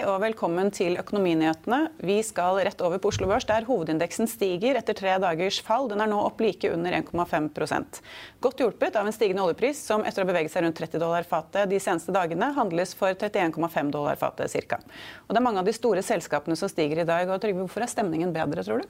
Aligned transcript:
Og 0.00 0.20
velkommen 0.22 0.70
til 0.72 0.94
Økonominyhetene. 1.00 1.78
Vi 2.06 2.20
skal 2.24 2.56
rett 2.64 2.80
over 2.84 3.00
på 3.02 3.10
Oslo 3.10 3.26
Børs, 3.28 3.44
der 3.48 3.66
hovedindeksen 3.68 4.28
stiger 4.30 4.78
etter 4.78 4.96
tre 4.96 5.16
dagers 5.20 5.58
fall. 5.64 5.90
Den 5.90 6.00
er 6.00 6.08
nå 6.08 6.16
opp 6.24 6.40
like 6.40 6.70
under 6.72 6.94
1,5 6.96 8.00
Godt 8.40 8.62
hjulpet 8.62 8.96
av 8.96 9.08
en 9.08 9.12
stigende 9.12 9.44
oljepris, 9.44 9.82
som 9.90 10.06
etter 10.06 10.22
å 10.22 10.24
ha 10.24 10.30
beveget 10.30 10.54
seg 10.54 10.64
rundt 10.64 10.78
30 10.80 11.02
dollar 11.02 11.28
fatet 11.28 11.68
de 11.68 11.80
seneste 11.82 12.14
dagene, 12.16 12.52
handles 12.56 12.94
for 12.96 13.12
31,5 13.12 13.92
dollar 13.92 14.16
fatet 14.16 14.56
ca. 14.70 14.80
Og 15.26 15.34
det 15.34 15.42
er 15.42 15.48
mange 15.50 15.60
av 15.60 15.68
de 15.68 15.76
store 15.76 16.06
selskapene 16.06 16.56
som 16.56 16.72
stiger 16.72 17.02
i 17.02 17.08
dag. 17.08 17.28
Og 17.28 17.42
Trygve, 17.42 17.66
hvorfor 17.66 17.84
er 17.84 17.92
stemningen 17.92 18.32
bedre, 18.32 18.64
tror 18.64 18.80
du? 18.84 18.88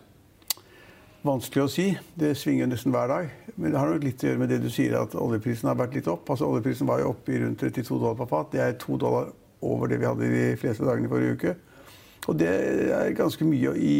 Vanskelig 1.26 1.66
å 1.66 1.68
si. 1.68 1.90
Det 2.16 2.36
svinger 2.38 2.70
nesten 2.70 2.94
hver 2.94 3.10
dag. 3.10 3.34
Men 3.56 3.74
det 3.74 3.82
har 3.82 3.90
nok 3.90 4.06
litt 4.06 4.22
å 4.22 4.30
gjøre 4.30 4.44
med 4.44 4.54
det 4.54 4.62
du 4.62 4.70
sier, 4.72 4.94
at 4.96 5.18
oljeprisen 5.18 5.68
har 5.68 5.76
vært 5.80 5.98
litt 5.98 6.08
opp. 6.08 6.30
Altså 6.30 6.46
Oljeprisen 6.48 6.88
var 6.88 7.02
jo 7.02 7.10
oppe 7.16 7.34
i 7.34 7.42
rundt 7.42 7.60
32 7.60 7.98
dollar 7.98 8.16
på 8.22 8.30
fat. 8.30 8.54
Det 8.54 8.62
er 8.64 8.78
to 8.80 8.96
dollar 9.00 9.34
over 9.66 9.90
det 9.90 10.00
vi 10.00 10.08
hadde 10.08 10.30
de 10.32 10.46
fleste 10.60 10.86
dagene 10.86 11.08
i 11.08 11.12
forrige 11.12 11.36
uke. 11.36 11.54
Og 12.28 12.36
det 12.38 12.48
er 12.94 13.14
ganske 13.16 13.46
mye 13.48 13.72
i, 13.80 13.96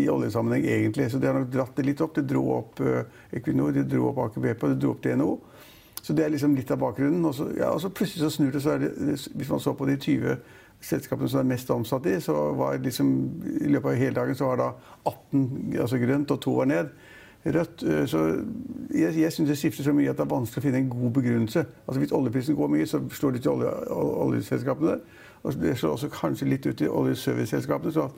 i 0.00 0.04
oljesammenheng, 0.08 0.64
egentlig. 0.70 1.10
Så 1.10 1.18
det 1.20 1.28
har 1.28 1.36
nok 1.36 1.50
dratt 1.52 1.74
det 1.76 1.86
litt 1.88 2.02
opp. 2.04 2.14
Det 2.16 2.26
dro 2.30 2.44
opp 2.54 2.80
uh, 2.80 3.02
Equinor, 3.34 3.74
det 3.74 3.88
dro 3.90 4.08
opp 4.12 4.20
Aker 4.28 4.44
BP, 4.44 4.68
det 4.72 4.80
dro 4.82 4.94
opp 4.94 5.02
DNO. 5.04 5.30
Så 6.04 6.14
det 6.16 6.24
er 6.24 6.34
liksom 6.34 6.54
litt 6.56 6.70
av 6.70 6.80
bakgrunnen. 6.80 7.24
Og 7.26 7.34
så, 7.36 7.48
ja, 7.58 7.72
og 7.74 7.82
så 7.82 7.90
plutselig 7.90 8.24
så 8.24 8.30
snur 8.36 8.54
det. 8.54 8.62
så 8.62 8.76
er 8.76 8.84
det, 8.84 8.92
Hvis 9.34 9.50
man 9.50 9.60
så 9.60 9.74
på 9.74 9.88
de 9.90 9.98
20 10.00 10.38
selskapene 10.84 11.30
som 11.32 11.40
er 11.40 11.50
mest 11.50 11.70
omsatt 11.72 12.06
i, 12.10 12.18
så 12.20 12.34
var 12.58 12.78
liksom 12.82 13.10
i 13.64 13.72
løpet 13.72 13.90
av 13.90 14.00
hele 14.00 14.18
dagen 14.18 14.36
så 14.36 14.50
var 14.50 14.60
da 14.60 14.70
18 15.08 15.78
altså 15.80 16.00
grønt 16.02 16.34
og 16.34 16.42
to 16.44 16.56
var 16.60 16.68
ned. 16.70 16.92
Rødt. 17.44 17.82
Så 18.08 18.20
jeg, 18.94 19.16
jeg 19.20 19.32
syns 19.32 19.50
det 19.50 19.58
skifter 19.60 19.84
så 19.84 19.92
mye 19.92 20.08
at 20.08 20.16
det 20.16 20.24
er 20.24 20.30
vanskelig 20.30 20.62
å 20.62 20.64
finne 20.64 20.80
en 20.80 20.88
god 20.88 21.10
begrunnelse. 21.18 21.64
Altså 21.84 22.00
Hvis 22.00 22.14
oljeprisen 22.16 22.56
går 22.56 22.70
mye, 22.72 22.86
så 22.88 23.02
slår 23.12 23.36
det 23.36 23.42
til 23.44 23.52
olje, 23.52 23.72
oljeselskapene. 24.24 24.96
Og 25.44 25.60
det 25.60 25.74
slår 25.76 25.98
også 25.98 26.08
kanskje 26.14 26.48
litt 26.48 26.66
ut 26.66 26.78
til 26.80 26.88
oljeserviceselskapene. 26.88 27.92
Så, 27.92 28.08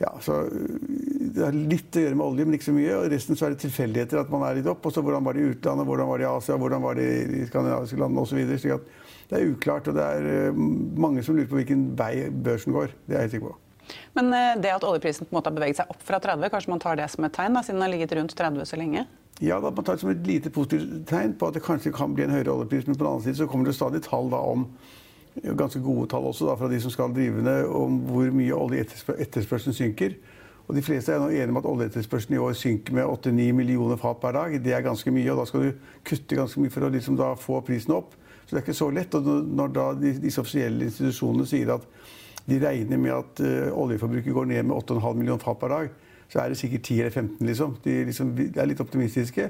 ja, 0.00 0.14
så 0.24 0.38
det 0.48 1.44
har 1.44 1.52
litt 1.52 1.98
å 1.98 2.06
gjøre 2.06 2.16
med 2.16 2.24
olje, 2.24 2.48
men 2.48 2.56
ikke 2.56 2.70
så 2.70 2.76
mye. 2.78 2.96
Og 2.96 3.12
resten 3.12 3.36
så 3.36 3.48
er 3.48 3.54
det 3.54 3.62
tilfeldigheter 3.66 4.22
at 4.22 4.32
man 4.32 4.46
er 4.48 4.56
litt 4.62 4.72
opp. 4.72 4.88
Og 4.88 4.96
så 4.96 5.04
hvordan 5.04 5.28
var 5.28 5.36
det 5.36 5.44
i 5.44 5.52
utlandet, 5.52 5.90
hvordan 5.92 6.08
var 6.08 6.22
det 6.22 6.28
i 6.28 6.32
Asia, 6.32 6.56
hvordan 6.64 6.84
var 6.88 7.00
det 7.02 7.08
i 7.28 7.44
skandinaviske 7.50 8.00
land 8.00 8.24
osv. 8.24 8.42
Det 8.48 9.36
er 9.36 9.48
uklart. 9.52 9.92
Og 9.92 10.00
det 10.00 10.08
er 10.08 10.52
mange 10.56 11.20
som 11.26 11.36
lurer 11.36 11.52
på 11.52 11.60
hvilken 11.60 11.90
vei 12.00 12.30
børsen 12.32 12.72
går. 12.72 12.96
Det 13.04 13.12
er 13.12 13.20
jeg 13.20 13.28
helt 13.28 13.36
sikker 13.36 13.50
på. 13.52 13.58
Men 14.18 14.30
det 14.62 14.74
at 14.74 14.84
oljeprisen 14.86 15.26
på 15.26 15.32
en 15.32 15.38
måte 15.38 15.50
har 15.52 15.56
beveget 15.56 15.80
seg 15.80 15.92
opp 15.94 16.02
fra 16.04 16.20
30, 16.22 16.50
kanskje 16.52 16.72
man 16.74 16.82
tar 16.82 16.98
det 17.00 17.08
som 17.12 17.26
et 17.28 17.34
tegn, 17.36 17.56
da, 17.56 17.62
siden 17.64 17.78
den 17.78 17.86
har 17.86 17.94
ligget 17.94 18.14
rundt 18.18 18.36
30 18.36 18.68
så 18.68 18.78
lenge? 18.80 19.06
Ja, 19.40 19.60
da 19.62 19.70
man 19.70 19.84
tar 19.86 19.98
det 19.98 20.02
som 20.02 20.10
et 20.10 20.26
lite 20.26 20.50
positivt 20.50 21.06
tegn 21.08 21.36
på 21.38 21.48
at 21.48 21.54
det 21.54 21.62
kanskje 21.62 21.94
kan 21.94 22.14
bli 22.14 22.26
en 22.26 22.34
høyere 22.34 22.56
oljepris. 22.56 22.88
Men 22.88 22.98
på 22.98 23.04
den 23.04 23.12
annen 23.12 23.26
side 23.26 23.38
så 23.38 23.46
kommer 23.50 23.70
det 23.70 23.76
stadig 23.78 24.02
tall 24.06 24.30
da 24.32 24.40
om 24.42 24.66
ganske 25.38 25.80
gode 25.82 26.08
tall 26.10 26.26
også 26.26 26.48
da, 26.48 26.56
fra 26.58 26.70
de 26.70 26.80
som 26.82 26.90
skal 26.90 27.14
drive 27.14 27.44
ned, 27.46 27.68
om 27.70 28.00
hvor 28.08 28.32
mye 28.34 28.56
oljeetterspørselen 28.56 29.76
synker. 29.76 30.18
Og 30.68 30.74
De 30.76 30.82
fleste 30.84 31.14
er 31.14 31.22
nå 31.22 31.30
enige 31.30 31.52
om 31.54 31.60
at 31.62 31.68
oljeetterspørselen 31.70 32.36
i 32.36 32.40
år 32.44 32.56
synker 32.58 32.96
med 32.98 33.06
8-9 33.08 33.52
millioner 33.56 33.96
fat 33.96 34.18
per 34.20 34.34
dag. 34.36 34.56
Det 34.64 34.74
er 34.74 34.84
ganske 34.84 35.12
mye, 35.14 35.30
og 35.32 35.40
da 35.40 35.46
skal 35.48 35.64
du 35.64 35.86
kutte 36.04 36.36
ganske 36.36 36.60
mye 36.60 36.74
for 36.74 36.84
å 36.84 36.90
liksom 36.92 37.16
da 37.16 37.30
få 37.40 37.62
prisen 37.64 37.94
opp. 37.96 38.18
Så 38.42 38.50
det 38.50 38.58
er 38.58 38.66
ikke 38.66 38.76
så 38.76 38.90
lett. 38.92 39.14
Og 39.16 39.46
når 39.48 39.72
da 39.72 39.86
disse 40.02 40.42
offisielle 40.42 40.90
institusjonene 40.90 41.46
sier 41.48 41.72
at 41.78 41.86
de 42.48 42.58
regner 42.62 43.00
med 43.00 43.14
at 43.14 43.40
uh, 43.44 43.78
oljeforbruket 43.78 44.34
går 44.34 44.50
ned 44.50 44.68
med 44.68 44.76
8,5 44.76 45.16
millioner 45.18 45.42
fat 45.42 45.58
per 45.60 45.74
dag, 45.74 45.88
så 46.28 46.42
er 46.42 46.52
det 46.52 46.60
sikkert 46.60 46.84
10 46.84 47.00
eller 47.00 47.14
15, 47.14 47.46
liksom. 47.46 47.74
De, 47.84 47.96
liksom, 48.08 48.34
er 48.48 48.68
litt 48.68 48.80
optimistiske. 48.84 49.48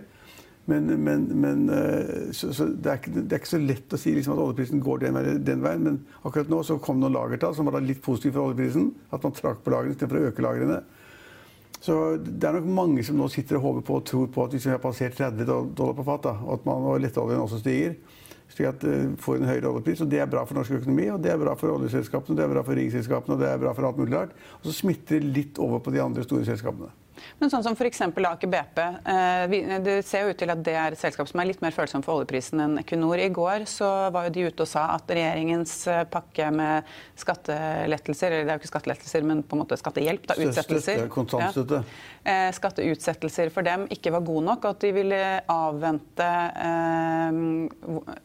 Men, 0.69 0.91
men, 1.01 1.25
men 1.41 1.65
uh, 1.73 2.29
så, 2.37 2.53
så 2.53 2.69
det, 2.69 2.91
er 2.91 3.01
ikke, 3.01 3.15
det, 3.17 3.33
er 3.33 3.41
ikke, 3.41 3.55
så 3.55 3.63
lett 3.63 3.95
å 3.97 4.01
si 4.01 4.13
liksom, 4.17 4.35
at 4.37 4.45
oljeprisen 4.45 4.83
går 4.85 5.07
den, 5.07 5.19
den, 5.47 5.65
veien. 5.65 5.87
Men 5.87 6.01
akkurat 6.23 6.51
nå 6.53 6.61
så 6.67 6.77
kom 6.83 7.01
noen 7.01 7.17
lagertall 7.17 7.57
som 7.57 7.71
var 7.71 7.81
litt 7.81 8.03
positive 8.05 8.37
for 8.37 8.51
oljeprisen. 8.51 8.91
At 9.15 9.25
man 9.25 9.37
trakk 9.37 9.63
på 9.65 9.73
lagrene 9.73 9.97
istedenfor 9.97 10.21
å 10.21 10.31
øke 10.33 10.45
lagrene. 10.45 10.83
Så 11.81 11.95
det 12.19 12.45
er 12.45 12.59
nok 12.59 12.71
mange 12.75 13.05
som 13.07 13.19
nå 13.19 13.29
sitter 13.31 13.59
og 13.59 13.69
håper 13.69 13.85
på 13.87 13.99
og 14.01 14.07
tror 14.07 14.31
på 14.35 14.45
at 14.45 14.55
hvis 14.55 14.67
vi 14.67 14.75
har 14.75 14.83
passert 14.83 15.15
30 15.17 15.47
dollar 15.47 15.95
på 15.95 16.07
fat, 16.07 16.25
da, 16.27 16.35
og 16.43 16.57
at 16.59 16.65
man, 16.67 16.89
og 16.91 17.03
lettoljen 17.05 17.45
også 17.45 17.61
stiger, 17.63 17.95
slik 18.53 18.71
at 18.71 18.81
det 18.83 18.95
får 19.23 19.41
en 19.41 19.51
høyere 19.51 19.73
oljepris. 19.73 20.03
og 20.05 20.11
Det 20.11 20.23
er 20.23 20.31
bra 20.31 20.45
for 20.49 20.59
norsk 20.59 20.79
økonomi, 20.81 21.09
og 21.15 21.23
det 21.23 21.33
er 21.33 21.43
bra 21.43 21.55
for 21.59 21.75
oljeselskapene, 21.77 22.39
det 22.39 22.47
er 22.47 22.55
bra 22.55 22.65
for 22.67 22.79
riggselskapene 22.79 23.37
og 23.37 23.43
det 23.43 23.51
er 23.51 23.61
bra 23.63 23.75
for 23.77 23.89
alt 23.89 24.01
mulig 24.01 24.17
rart. 24.17 24.33
Og 24.61 24.71
så 24.71 24.79
smitter 24.81 25.21
det 25.21 25.35
litt 25.37 25.61
over 25.63 25.83
på 25.85 25.95
de 25.95 26.03
andre 26.03 26.25
store 26.27 26.49
selskapene. 26.49 26.91
Men 27.39 27.53
sånn 27.53 27.65
som 27.67 27.77
f.eks. 27.77 28.03
Aker 28.29 28.51
BP. 28.51 28.81
Eh, 29.13 29.57
det 29.85 29.97
ser 30.07 30.27
jo 30.27 30.35
ut 30.35 30.41
til 30.41 30.53
at 30.53 30.63
det 30.65 30.75
er 30.79 30.95
et 30.95 31.01
selskap 31.01 31.29
som 31.31 31.41
er 31.43 31.51
litt 31.51 31.63
mer 31.65 31.75
følsomt 31.75 32.07
for 32.07 32.21
oljeprisen 32.21 32.63
enn 32.65 32.81
Equinor. 32.83 33.21
I 33.23 33.31
går 33.35 33.67
så 33.71 33.89
var 34.15 34.29
jo 34.29 34.35
de 34.37 34.49
ute 34.51 34.67
og 34.67 34.71
sa 34.71 34.89
at 34.97 35.11
regjeringens 35.11 35.75
eh, 35.91 36.03
pakke 36.11 36.51
med 36.55 36.91
skattelettelser, 37.19 38.35
eller 38.35 38.49
det 38.49 38.55
er 38.55 38.59
jo 38.59 38.65
ikke 38.65 38.73
skattelettelser, 38.75 39.27
men 39.31 39.45
på 39.47 39.57
en 39.57 39.65
måte 39.65 39.79
skattehjelp, 39.81 40.29
da, 40.29 40.39
utsettelser. 40.45 41.07
Kontantstøtte. 41.13 41.83
Ja, 42.25 42.35
eh, 42.35 42.51
skatteutsettelser 42.57 43.55
for 43.55 43.67
dem 43.67 43.89
ikke 43.95 44.13
var 44.15 44.27
gode 44.27 44.47
nok, 44.51 44.65
og 44.65 44.77
at 44.77 44.85
de 44.85 44.93
ville 44.97 45.25
avvente 45.53 46.29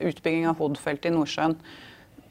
utbygging 0.04 0.46
av 0.50 0.60
Hod-feltet 0.60 1.12
i 1.12 1.16
Nordsjøen. 1.16 1.58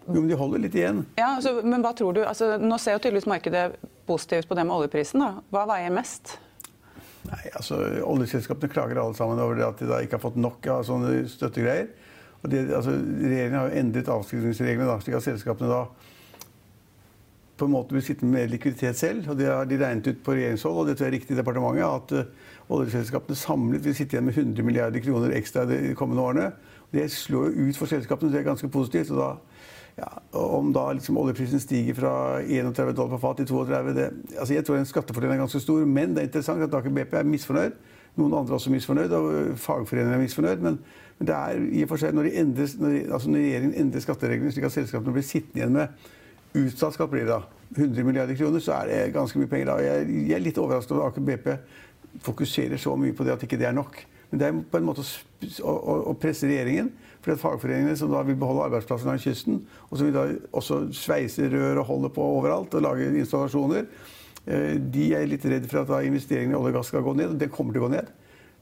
Jo, 0.07 0.19
men 0.19 0.31
de 0.31 0.39
holder 0.39 0.63
litt 0.65 0.77
igjen. 0.77 1.05
Ja, 1.19 1.35
altså, 1.37 1.61
men 1.63 1.83
hva 1.85 1.93
tror 1.97 2.17
du? 2.17 2.23
Altså, 2.27 2.57
nå 2.59 2.79
ser 2.83 2.97
jo 2.97 3.03
tydeligvis 3.05 3.29
markedet 3.31 3.67
positivt 4.09 4.49
på 4.51 4.59
det 4.59 4.65
med 4.67 4.75
oljeprisen. 4.75 5.23
Da. 5.23 5.45
Hva 5.55 5.67
veier 5.71 5.95
mest? 5.95 6.37
Nei, 7.33 7.49
altså, 7.57 7.79
Oljeselskapene 8.05 8.73
klager 8.73 9.01
alle 9.01 9.17
sammen 9.17 9.41
over 9.41 9.61
at 9.65 9.79
de 9.81 9.89
da 9.89 10.03
ikke 10.05 10.19
har 10.19 10.25
fått 10.27 10.41
nok 10.41 10.67
av 10.69 10.83
sånne 10.85 11.23
støttegreier. 11.33 11.89
Og 12.43 12.51
det, 12.53 12.67
altså, 12.75 12.93
Regjeringen 12.93 13.59
har 13.59 13.71
jo 13.71 13.79
endret 13.81 14.11
avskrivningsreglene 14.13 14.99
slik 15.01 15.17
at 15.17 15.25
selskapene 15.25 15.71
da 15.71 15.85
på 17.63 17.69
en 17.69 17.75
måte 17.77 17.95
blir 17.95 18.03
sittende 18.03 18.35
med 18.35 18.51
likviditet 18.51 18.99
selv. 18.99 19.31
og 19.31 19.39
Det 19.39 19.47
har 19.47 19.69
de 19.69 19.79
regnet 19.79 20.09
ut 20.11 20.23
på 20.25 20.35
regjeringshold, 20.35 20.79
og 20.81 20.89
det 20.89 20.97
tror 20.97 21.07
jeg 21.07 21.13
er 21.13 21.19
riktig 21.19 21.37
i 21.37 21.39
departementet, 21.39 21.85
at 21.87 22.13
uh, 22.27 22.75
oljeselskapene 22.75 23.39
samlet 23.39 23.85
vil 23.85 23.95
sitte 23.95 24.17
igjen 24.17 24.27
med 24.27 24.37
100 24.37 24.67
milliarder 24.67 25.05
kroner 25.05 25.37
ekstra 25.37 25.65
de 25.69 25.95
kommende 25.99 26.25
årene. 26.25 26.49
Det 26.93 27.07
slår 27.13 27.53
jo 27.53 27.69
ut 27.69 27.79
for 27.79 27.93
selskapene, 27.93 28.29
så 28.29 28.35
det 28.35 28.43
er 28.43 28.51
ganske 28.51 28.73
positivt. 28.73 29.13
og 29.15 29.23
da 29.23 29.31
ja, 29.97 30.09
om 30.39 30.73
da 30.73 30.87
liksom 30.97 31.19
oljeprisen 31.21 31.61
stiger 31.61 31.97
fra 31.99 32.13
31 32.41 32.95
dollar 32.97 33.13
på 33.13 33.21
fat 33.21 33.43
til 33.43 33.49
32 33.51 33.95
det, 33.97 34.07
altså 34.39 34.55
Jeg 34.55 34.65
tror 34.65 34.79
en 34.79 34.89
skattefordel 34.89 35.35
er 35.35 35.43
ganske 35.43 35.61
stor, 35.61 35.85
men 35.85 36.15
det 36.15 36.23
er 36.23 36.31
interessant 36.31 36.65
at 36.65 36.75
Aker 36.75 36.95
BP 36.97 37.19
er 37.19 37.29
misfornøyd. 37.29 37.77
Noen 38.17 38.35
andre 38.37 38.53
er 38.53 38.59
også 38.59 38.73
misfornøyd, 38.73 39.13
og 39.17 39.59
fagforeningene 39.61 40.17
er 40.17 40.25
misfornøyd. 40.25 40.65
Men, 40.65 40.79
men, 41.19 41.29
det 41.29 41.37
er 41.37 41.61
i 41.61 41.85
og 41.85 41.93
for 41.93 42.01
seg 42.01 42.17
når, 42.17 42.29
de 42.29 42.41
endres, 42.41 42.77
når, 42.81 42.97
de, 42.97 43.03
altså 43.13 43.33
når 43.33 43.45
regjeringen 43.45 43.79
endrer 43.85 44.05
skattereglene 44.05 44.53
slik 44.53 44.69
at 44.69 44.77
selskapene 44.77 45.17
blir 45.17 45.29
sittende 45.29 45.61
igjen 45.61 45.77
med 45.77 46.63
utsatt 46.63 46.97
skatt, 46.97 47.13
blir 47.13 47.25
det 47.25 47.33
da 47.33 47.43
100 47.73 48.05
milliarder 48.05 48.37
kroner, 48.37 48.61
så 48.61 48.79
er 48.81 48.91
det 48.91 49.15
ganske 49.15 49.41
mye 49.41 49.49
penger. 49.49 49.73
da. 49.73 49.79
Jeg, 49.81 50.09
jeg 50.29 50.37
er 50.37 50.45
litt 50.45 50.61
overrasket 50.61 50.97
over 50.97 51.07
at 51.07 51.13
Aker 51.13 51.29
BP 51.29 52.21
fokuserer 52.25 52.81
så 52.81 52.97
mye 53.01 53.17
på 53.17 53.25
det 53.25 53.37
at 53.37 53.45
ikke 53.45 53.61
det 53.61 53.69
er 53.69 53.77
nok. 53.77 53.97
Men 54.33 54.41
det 54.41 54.49
er 54.49 54.61
på 54.73 54.81
en 54.81 54.87
måte 54.89 55.05
å, 55.61 55.73
å, 56.09 56.15
presse 56.17 56.49
regjeringen. 56.49 56.89
For 57.23 57.39
fagforeningene 57.39 57.95
som 58.01 58.11
da 58.11 58.25
vil 58.27 58.39
beholde 58.41 58.65
arbeidsplasser 58.67 59.07
langs 59.07 59.23
kysten, 59.23 59.61
og 59.91 59.99
som 59.99 60.09
vil 60.09 60.17
da 60.17 60.25
også 60.59 60.81
sveise 60.97 61.47
rør 61.53 61.83
og 61.83 61.87
holde 61.91 62.11
på 62.17 62.25
overalt 62.41 62.75
og 62.75 62.83
lage 62.83 63.13
installasjoner, 63.13 63.87
eh, 64.49 64.81
de 64.81 65.13
er 65.15 65.29
litt 65.31 65.45
redd 65.47 65.69
for 65.71 65.85
at 65.85 65.93
da 65.93 66.01
investeringene 66.09 66.57
i 66.57 66.59
olje 66.59 66.73
og 66.73 66.81
gass 66.81 66.91
skal 66.91 67.05
gå 67.07 67.15
ned. 67.21 67.35
og 67.35 67.39
Det 67.39 67.53
kommer 67.53 67.77
til 67.77 67.85
å 67.85 67.87
gå 67.87 67.93
ned. 67.95 68.11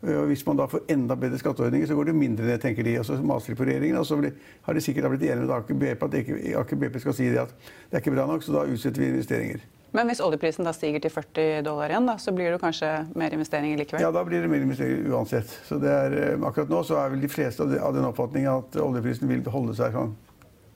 Eh, 0.02 0.19
og 0.19 0.28
hvis 0.32 0.44
man 0.50 0.61
da 0.61 0.69
får 0.69 0.90
enda 0.93 1.17
bedre 1.17 1.40
skatteordninger, 1.40 1.88
så 1.88 1.96
går 1.96 2.11
det 2.11 2.19
mindre 2.19 2.50
ned, 2.50 2.61
tenker 2.61 2.84
de. 2.84 2.99
Og 3.00 3.06
så 3.06 3.17
maser 3.22 3.55
de 3.55 3.61
på 3.62 3.70
regjeringen. 3.70 4.02
Og 4.02 4.06
så 4.11 4.19
har 4.67 4.76
de 4.76 4.84
sikkert 4.84 5.12
blitt 5.14 5.28
enige 5.31 5.46
med 5.46 5.56
Aker 5.56 5.81
BP 5.81 6.08
at 6.11 6.64
Aker 6.67 6.99
skal 6.99 7.17
si 7.17 7.31
at 7.31 7.55
det 7.55 7.94
er 7.94 8.02
ikke 8.02 8.19
bra 8.19 8.26
nok, 8.26 8.43
så 8.43 8.58
da 8.58 8.67
utsetter 8.67 9.06
vi 9.06 9.14
investeringer. 9.14 9.62
Men 9.96 10.10
hvis 10.10 10.20
oljeprisen 10.22 10.66
da 10.66 10.72
stiger 10.75 11.02
til 11.02 11.10
40 11.10 11.64
dollar 11.66 11.90
igjen, 11.90 12.06
da, 12.06 12.14
så 12.22 12.32
blir 12.34 12.52
det 12.54 12.60
kanskje 12.62 12.90
mer 13.19 13.34
investeringer 13.34 13.81
likevel? 13.81 14.04
Ja, 14.04 14.12
da 14.14 14.22
blir 14.26 14.44
det 14.44 14.50
mer 14.50 14.62
investeringer 14.62 15.16
uansett. 15.16 15.50
Så 15.66 15.81
er, 15.82 16.14
eh, 16.14 16.44
akkurat 16.46 16.70
nå 16.70 16.82
så 16.87 17.00
er 17.00 17.10
vel 17.10 17.25
de 17.25 17.31
fleste 17.31 17.66
av, 17.66 17.94
den 17.94 18.06
oppfatning 18.06 18.46
at 18.46 18.78
oljeprisen 18.78 19.31
vil 19.31 19.42
holde 19.50 19.75
seg 19.75 19.96
sånn 19.96 20.14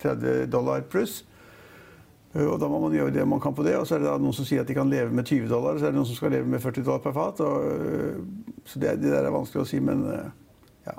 30 0.02 0.50
dollar 0.50 0.82
pluss. 0.90 1.22
Og 2.34 2.58
Da 2.58 2.66
må 2.66 2.80
man 2.82 2.90
gjøre 2.90 3.14
det 3.14 3.24
man 3.30 3.38
kan 3.38 3.54
på 3.54 3.62
det. 3.62 3.76
Og 3.78 3.86
så 3.86 3.94
er 3.94 4.02
det 4.02 4.14
noen 4.18 4.34
som 4.34 4.44
sier 4.44 4.64
at 4.64 4.66
de 4.66 4.74
kan 4.74 4.90
leve 4.90 5.14
med 5.14 5.24
20 5.24 5.46
dollar, 5.48 5.76
og 5.76 5.78
så 5.78 5.86
er 5.86 5.92
det 5.92 6.00
noen 6.00 6.08
som 6.10 6.18
skal 6.18 6.34
leve 6.34 6.50
med 6.50 6.60
40 6.60 6.82
dollar 6.82 6.98
per 7.04 7.14
fat. 7.14 7.40
Og, 7.46 8.64
så 8.66 8.80
det, 8.82 8.96
det, 8.98 9.12
der 9.12 9.28
er 9.28 9.30
vanskelig 9.30 9.62
å 9.62 9.68
si, 9.68 9.78
men 9.78 10.02
ja. 10.82 10.96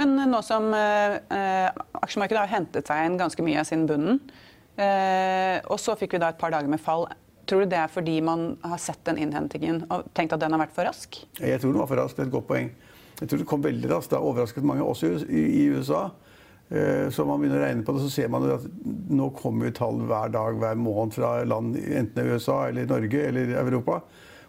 Men 0.00 0.16
nå 0.30 0.40
som 0.46 0.70
eh, 0.72 1.68
aksjemarkedet 2.00 2.40
har 2.46 2.54
hentet 2.54 2.88
seg 2.88 3.04
inn 3.04 3.20
ganske 3.20 3.44
mye 3.44 3.60
av 3.60 3.68
sin 3.68 3.84
bunnen, 3.84 4.22
eh, 4.80 5.60
og 5.68 5.76
så 5.82 5.98
fikk 6.00 6.16
vi 6.16 6.22
da 6.24 6.32
et 6.32 6.40
par 6.40 6.56
dager 6.56 6.72
med 6.72 6.80
fall. 6.80 7.04
Tror 7.44 7.64
du 7.64 7.70
det 7.72 7.78
er 7.80 7.92
fordi 7.92 8.18
man 8.24 8.54
har 8.64 8.80
sett 8.80 9.02
den 9.08 9.20
innhentingen 9.20 9.82
og 9.92 10.08
tenkt 10.16 10.32
at 10.36 10.42
den 10.42 10.54
har 10.56 10.62
vært 10.64 10.74
for 10.76 10.88
rask? 10.88 11.18
Jeg 11.38 11.60
tror 11.60 11.74
den 11.74 11.82
var 11.82 11.90
for 11.90 12.00
rask. 12.00 12.16
Det 12.16 12.24
er 12.24 12.30
et 12.30 12.36
godt 12.36 12.48
poeng. 12.48 12.70
Jeg 13.20 13.30
tror 13.30 13.40
det 13.40 13.48
kom 13.48 13.64
veldig 13.64 13.90
raskt. 13.92 14.12
Det 14.12 14.18
har 14.18 14.26
overrasket 14.26 14.66
mange, 14.66 14.84
også 14.86 15.12
i 15.28 15.66
USA. 15.74 16.06
Eh, 16.68 17.10
så 17.12 17.26
man 17.28 17.42
begynner 17.42 17.60
å 17.60 17.64
regne 17.66 17.84
på 17.84 17.94
det, 17.94 18.04
så 18.06 18.12
ser 18.12 18.30
man 18.32 18.46
at 18.48 18.64
nå 19.12 19.28
kommer 19.36 19.74
tall 19.76 20.00
hver 20.08 20.32
dag, 20.32 20.56
hver 20.60 20.78
måned 20.80 21.16
fra 21.16 21.34
land 21.46 21.76
enten 21.76 22.30
USA 22.32 22.64
eller 22.70 22.88
Norge 22.88 23.26
eller 23.28 23.52
Europa. 23.60 24.00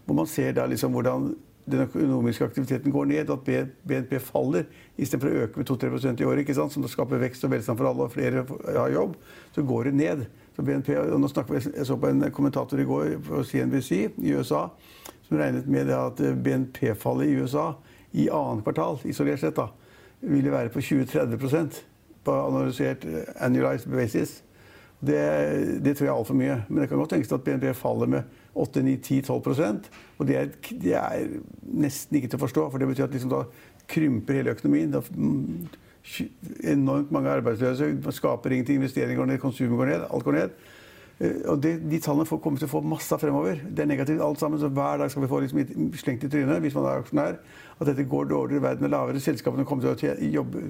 Hvor 0.05 0.17
man 0.21 0.29
ser 0.29 0.55
da 0.55 0.67
liksom 0.69 0.95
hvordan 0.95 1.33
den 1.65 1.81
økonomiske 1.87 2.45
aktiviteten 2.45 2.93
går 2.93 3.07
ned, 3.09 3.29
at 3.33 3.69
BNP 3.89 4.19
faller 4.21 4.67
istedenfor 5.01 5.31
å 5.31 5.45
øke 5.45 5.61
med 5.61 5.69
2-3% 5.69 6.21
i 6.21 6.27
året, 6.29 6.51
som 6.55 6.85
skaper 6.89 7.21
vekst 7.23 7.45
og 7.47 7.55
velstand 7.55 7.79
for 7.79 7.89
alle 7.89 8.05
og 8.05 8.13
flere 8.13 8.45
har 8.77 8.93
jobb, 8.93 9.15
så 9.55 9.65
går 9.65 9.89
det 9.89 9.95
ned. 9.97 10.25
Så 10.55 10.63
BNP, 10.63 10.93
og 10.97 11.19
nå 11.19 11.27
vi, 11.49 11.59
Jeg 11.75 11.85
så 11.85 11.97
på 11.99 12.07
en 12.07 12.31
kommentator 12.31 12.79
i 12.79 12.87
går 12.87 13.17
på 13.25 13.43
CNBC 13.43 13.91
i 14.23 14.35
USA 14.35 14.69
som 15.27 15.37
regnet 15.37 15.67
med 15.67 15.89
at 15.89 16.21
BNP-fallet 16.43 17.27
i 17.27 17.35
USA 17.41 17.73
i 18.15 18.29
annet 18.29 18.63
kvartal 18.63 19.01
isolert 19.09 19.41
sett 19.41 19.57
da, 19.57 19.67
ville 20.21 20.53
være 20.53 20.71
på 20.71 20.79
20-30 20.79 21.81
på 22.25 22.33
analysert 22.33 23.05
eh, 23.05 23.29
annualized 23.43 23.91
basis. 23.91 24.41
Det, 25.05 25.19
det 25.83 25.97
tror 25.97 26.07
jeg 26.07 26.13
er 26.13 26.17
altfor 26.17 26.37
mye. 26.39 26.57
Men 26.69 26.81
det 26.81 26.89
kan 26.89 27.01
godt 27.01 27.11
tenkes 27.13 27.33
at 27.35 27.43
BNP 27.45 27.73
faller 27.77 28.09
med 28.09 28.23
8-9-10-12% 28.55 29.89
Og 30.17 30.27
det 30.27 30.37
er, 30.39 30.51
det 30.81 30.93
er, 30.95 31.25
nesten 31.75 32.17
ikke 32.17 32.31
til 32.31 32.39
å 32.39 32.45
forstå. 32.45 32.69
For 32.71 32.81
det 32.81 32.87
betyr 32.89 33.09
at 33.09 33.17
liksom 33.17 33.33
da 33.33 33.43
krymper 33.91 34.39
hele 34.39 34.55
økonomien. 34.55 34.93
Da, 34.95 35.03
mm, 35.03 35.67
enormt 36.63 37.11
mange 37.11 37.29
arbeidsløse, 37.29 37.91
skaper 38.11 38.53
ingenting, 38.53 38.79
investeringer 38.81 39.17
går 39.17 39.25
ned, 39.25 39.37
konsumet 39.41 39.77
går 39.77 39.85
ned, 39.85 40.07
alt 40.13 40.23
går 40.23 40.31
ned. 40.31 40.49
Eh, 41.19 41.41
og 41.45 41.63
det, 41.63 41.91
De 41.91 41.99
tallene 41.99 42.27
får, 42.27 42.41
kommer 42.43 42.59
til 42.59 42.67
å 42.69 42.73
få 42.75 42.81
masse 42.85 43.17
fremover. 43.19 43.61
Det 43.69 43.83
er 43.83 43.89
negativt 43.89 44.21
alt 44.21 44.39
sammen. 44.39 44.59
så 44.59 44.67
Hver 44.67 44.97
dag 45.01 45.11
skal 45.11 45.23
vi 45.23 45.31
få 45.31 45.39
liksom 45.39 45.91
slengt 45.95 46.23
i 46.23 46.29
trynet 46.29 46.61
hvis 46.61 46.75
man 46.75 46.89
er 46.89 47.01
aksjonær, 47.01 47.39
at 47.79 47.89
dette 47.89 48.07
går 48.09 48.29
dårligere, 48.31 48.63
verden 48.63 48.87
er 48.87 48.93
lavere, 48.93 49.19
selskapene 49.23 49.65
kommer 49.65 49.95
til 49.95 50.11
å 50.11 50.15
jobbe, 50.39 50.63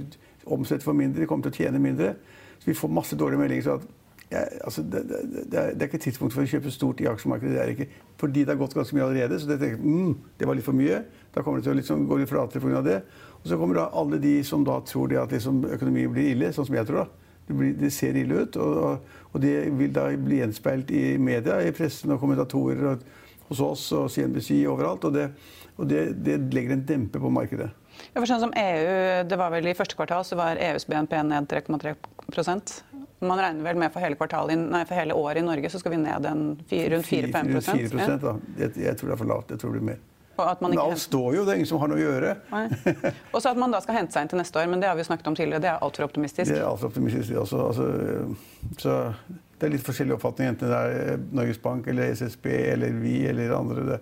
omsette 0.45 0.85
for 0.85 0.93
mindre, 0.93 1.21
de 1.21 1.29
kommer 1.29 1.49
til 1.49 1.55
å 1.55 1.63
tjene 1.63 1.81
mindre. 1.81 2.15
Så 2.59 2.71
vi 2.71 2.77
får 2.77 2.93
masse 2.93 3.17
dårlige 3.17 3.41
meldinger. 3.41 3.63
så 3.63 3.79
at 3.79 4.04
ja, 4.29 4.41
altså, 4.65 4.81
det, 4.81 5.03
det, 5.09 5.43
det, 5.51 5.59
er, 5.59 5.83
ikke 5.85 6.01
tidspunkt 6.01 6.33
for 6.33 6.41
å 6.41 6.49
kjøpe 6.49 6.71
stort 6.73 7.01
i 7.03 7.07
aksjemarkedet. 7.09 7.53
Det 7.53 7.61
er 7.61 7.73
ikke, 7.75 8.01
fordi 8.21 8.45
det 8.45 8.55
har 8.55 8.61
gått 8.61 8.73
ganske 8.77 8.97
mye 8.97 9.05
allerede. 9.05 9.37
Så 9.39 9.49
det, 9.49 9.59
tenker, 9.61 9.83
mm, 9.83 10.15
det 10.39 10.49
var 10.49 10.57
litt 10.57 10.65
for 10.65 10.77
mye. 10.77 11.03
Da 11.35 11.43
kommer 11.45 11.61
det 11.61 11.67
til 11.67 11.75
å 11.75 11.77
liksom 11.77 12.07
gå 12.09 12.17
litt 12.19 12.31
flatere 12.31 12.63
pga. 12.63 12.81
det. 12.85 12.97
Og 13.43 13.51
så 13.51 13.59
kommer 13.61 13.77
da 13.77 13.91
alle 13.93 14.19
de 14.23 14.39
som 14.47 14.65
da 14.65 14.79
tror 14.87 15.13
at 15.21 15.35
liksom 15.35 15.61
økonomien 15.75 16.11
blir 16.13 16.31
ille, 16.33 16.49
sånn 16.55 16.65
som 16.65 16.79
jeg 16.79 16.89
tror. 16.89 17.05
da. 17.05 17.35
Det, 17.45 17.53
blir, 17.53 17.75
det 17.77 17.91
ser 17.93 18.17
ille 18.17 18.41
ut. 18.41 18.57
Og, 18.57 19.05
og, 19.29 19.37
det 19.43 19.53
vil 19.77 19.93
da 19.93 20.07
bli 20.17 20.41
gjenspeilt 20.41 20.89
i 20.89 21.05
media, 21.21 21.61
i 21.61 21.75
pressen 21.75 22.15
og 22.15 22.23
kommentatorer 22.23 22.95
og, 22.95 23.05
hos 23.51 23.61
oss 23.61 23.87
og 23.93 24.09
CNBC 24.09 24.63
overalt. 24.71 25.05
Og 25.05 25.13
det, 25.13 25.29
og 25.77 25.89
det 25.91 26.39
legger 26.55 26.79
en 26.79 26.85
dempe 26.87 27.21
på 27.21 27.29
markedet. 27.29 27.69
Ja, 28.11 28.19
for 28.19 28.27
sånn 28.27 28.41
som 28.43 28.53
EU, 28.57 29.23
det 29.29 29.37
var 29.39 29.53
vel 29.53 29.69
I 29.69 29.75
første 29.77 29.95
kvartal 29.95 30.25
så 30.27 30.35
var 30.39 30.59
EUs 30.59 30.87
BNP 30.89 31.15
ned 31.29 31.47
3,3 31.51 31.95
Man 33.23 33.39
regner 33.39 33.63
vel 33.63 33.77
med 33.79 33.93
for 33.93 34.03
hele, 34.03 34.57
nei, 34.59 34.81
for 34.85 34.97
hele 34.99 35.15
året 35.15 35.39
i 35.39 35.45
Norge 35.45 35.69
så 35.71 35.79
skal 35.79 35.95
vi 35.95 36.01
ned 36.01 36.25
en, 36.27 36.43
rundt 36.57 37.07
4-5 37.07 37.53
Rundt 37.53 37.69
4 37.69 38.09
ja. 38.09 38.35
Jeg, 38.59 38.75
jeg, 38.75 38.97
tror 38.97 39.09
det 39.09 39.15
er 39.15 39.21
for 39.21 39.29
lavt. 39.29 39.53
Jeg 39.55 39.61
tror 39.61 39.71
det 39.71 39.79
blir 39.79 39.87
mer. 39.93 40.03
Men 40.59 40.79
alt 40.79 40.99
står 40.99 41.35
jo, 41.37 41.45
det 41.47 41.53
er 41.53 41.61
ingen 41.61 41.69
som 41.69 41.79
har 41.79 41.87
noe 41.87 41.99
å 41.99 42.03
gjøre. 42.03 42.33
Og 43.33 43.39
så 43.39 43.53
at 43.53 43.59
man 43.59 43.71
da 43.71 43.79
skal 43.83 44.01
hente 44.01 44.15
seg 44.15 44.25
inn 44.25 44.33
til 44.33 44.41
neste 44.41 44.59
år, 44.59 44.67
men 44.67 44.83
det 44.83 44.89
har 44.91 44.97
vi 44.99 45.05
snakket 45.07 45.29
om 45.31 45.37
tidligere. 45.37 45.63
Det 45.63 45.71
er 45.71 45.85
altfor 45.85 46.09
optimistisk. 46.09 46.51
Det 46.51 46.59
er 46.59 46.67
altfor 46.67 46.91
optimistisk, 46.91 47.29
det 47.31 47.39
også. 47.39 47.61
Altså, 47.69 47.87
så 48.81 48.97
det 49.55 49.69
er 49.69 49.73
litt 49.77 49.85
forskjellig 49.85 50.17
oppfatning, 50.17 50.51
enten 50.51 50.71
det 50.71 50.81
er 50.81 51.13
eh, 51.13 51.23
Norges 51.39 51.61
Bank 51.63 51.87
eller 51.87 52.11
SSB 52.11 52.49
eller 52.73 52.99
vi 52.99 53.15
eller 53.29 53.55
andre. 53.55 54.01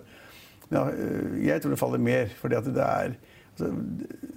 Ja, 0.72 0.88
eh, 0.90 1.38
jeg 1.46 1.62
tror 1.62 1.76
det 1.76 1.78
faller 1.78 2.02
mer, 2.02 2.34
fordi 2.40 2.58
at 2.58 2.66
det 2.66 2.82
er 2.82 3.14
altså, 3.14 3.70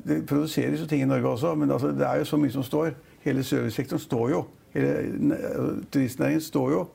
Det 0.08 0.20
produseres 0.30 0.84
jo 0.84 0.86
ting 0.88 1.02
i 1.02 1.10
Norge 1.10 1.34
også, 1.34 1.56
men 1.56 1.72
altså, 1.72 1.90
det 1.98 2.06
er 2.06 2.22
jo 2.22 2.30
så 2.30 2.38
mye 2.38 2.54
som 2.54 2.64
står. 2.64 2.94
Hele 3.26 3.44
servicesektoren 3.44 4.00
står 4.06 4.30
jo. 4.36 4.46
Turistnæringen 5.92 6.42
står 6.42 6.72
jo. 6.72 6.86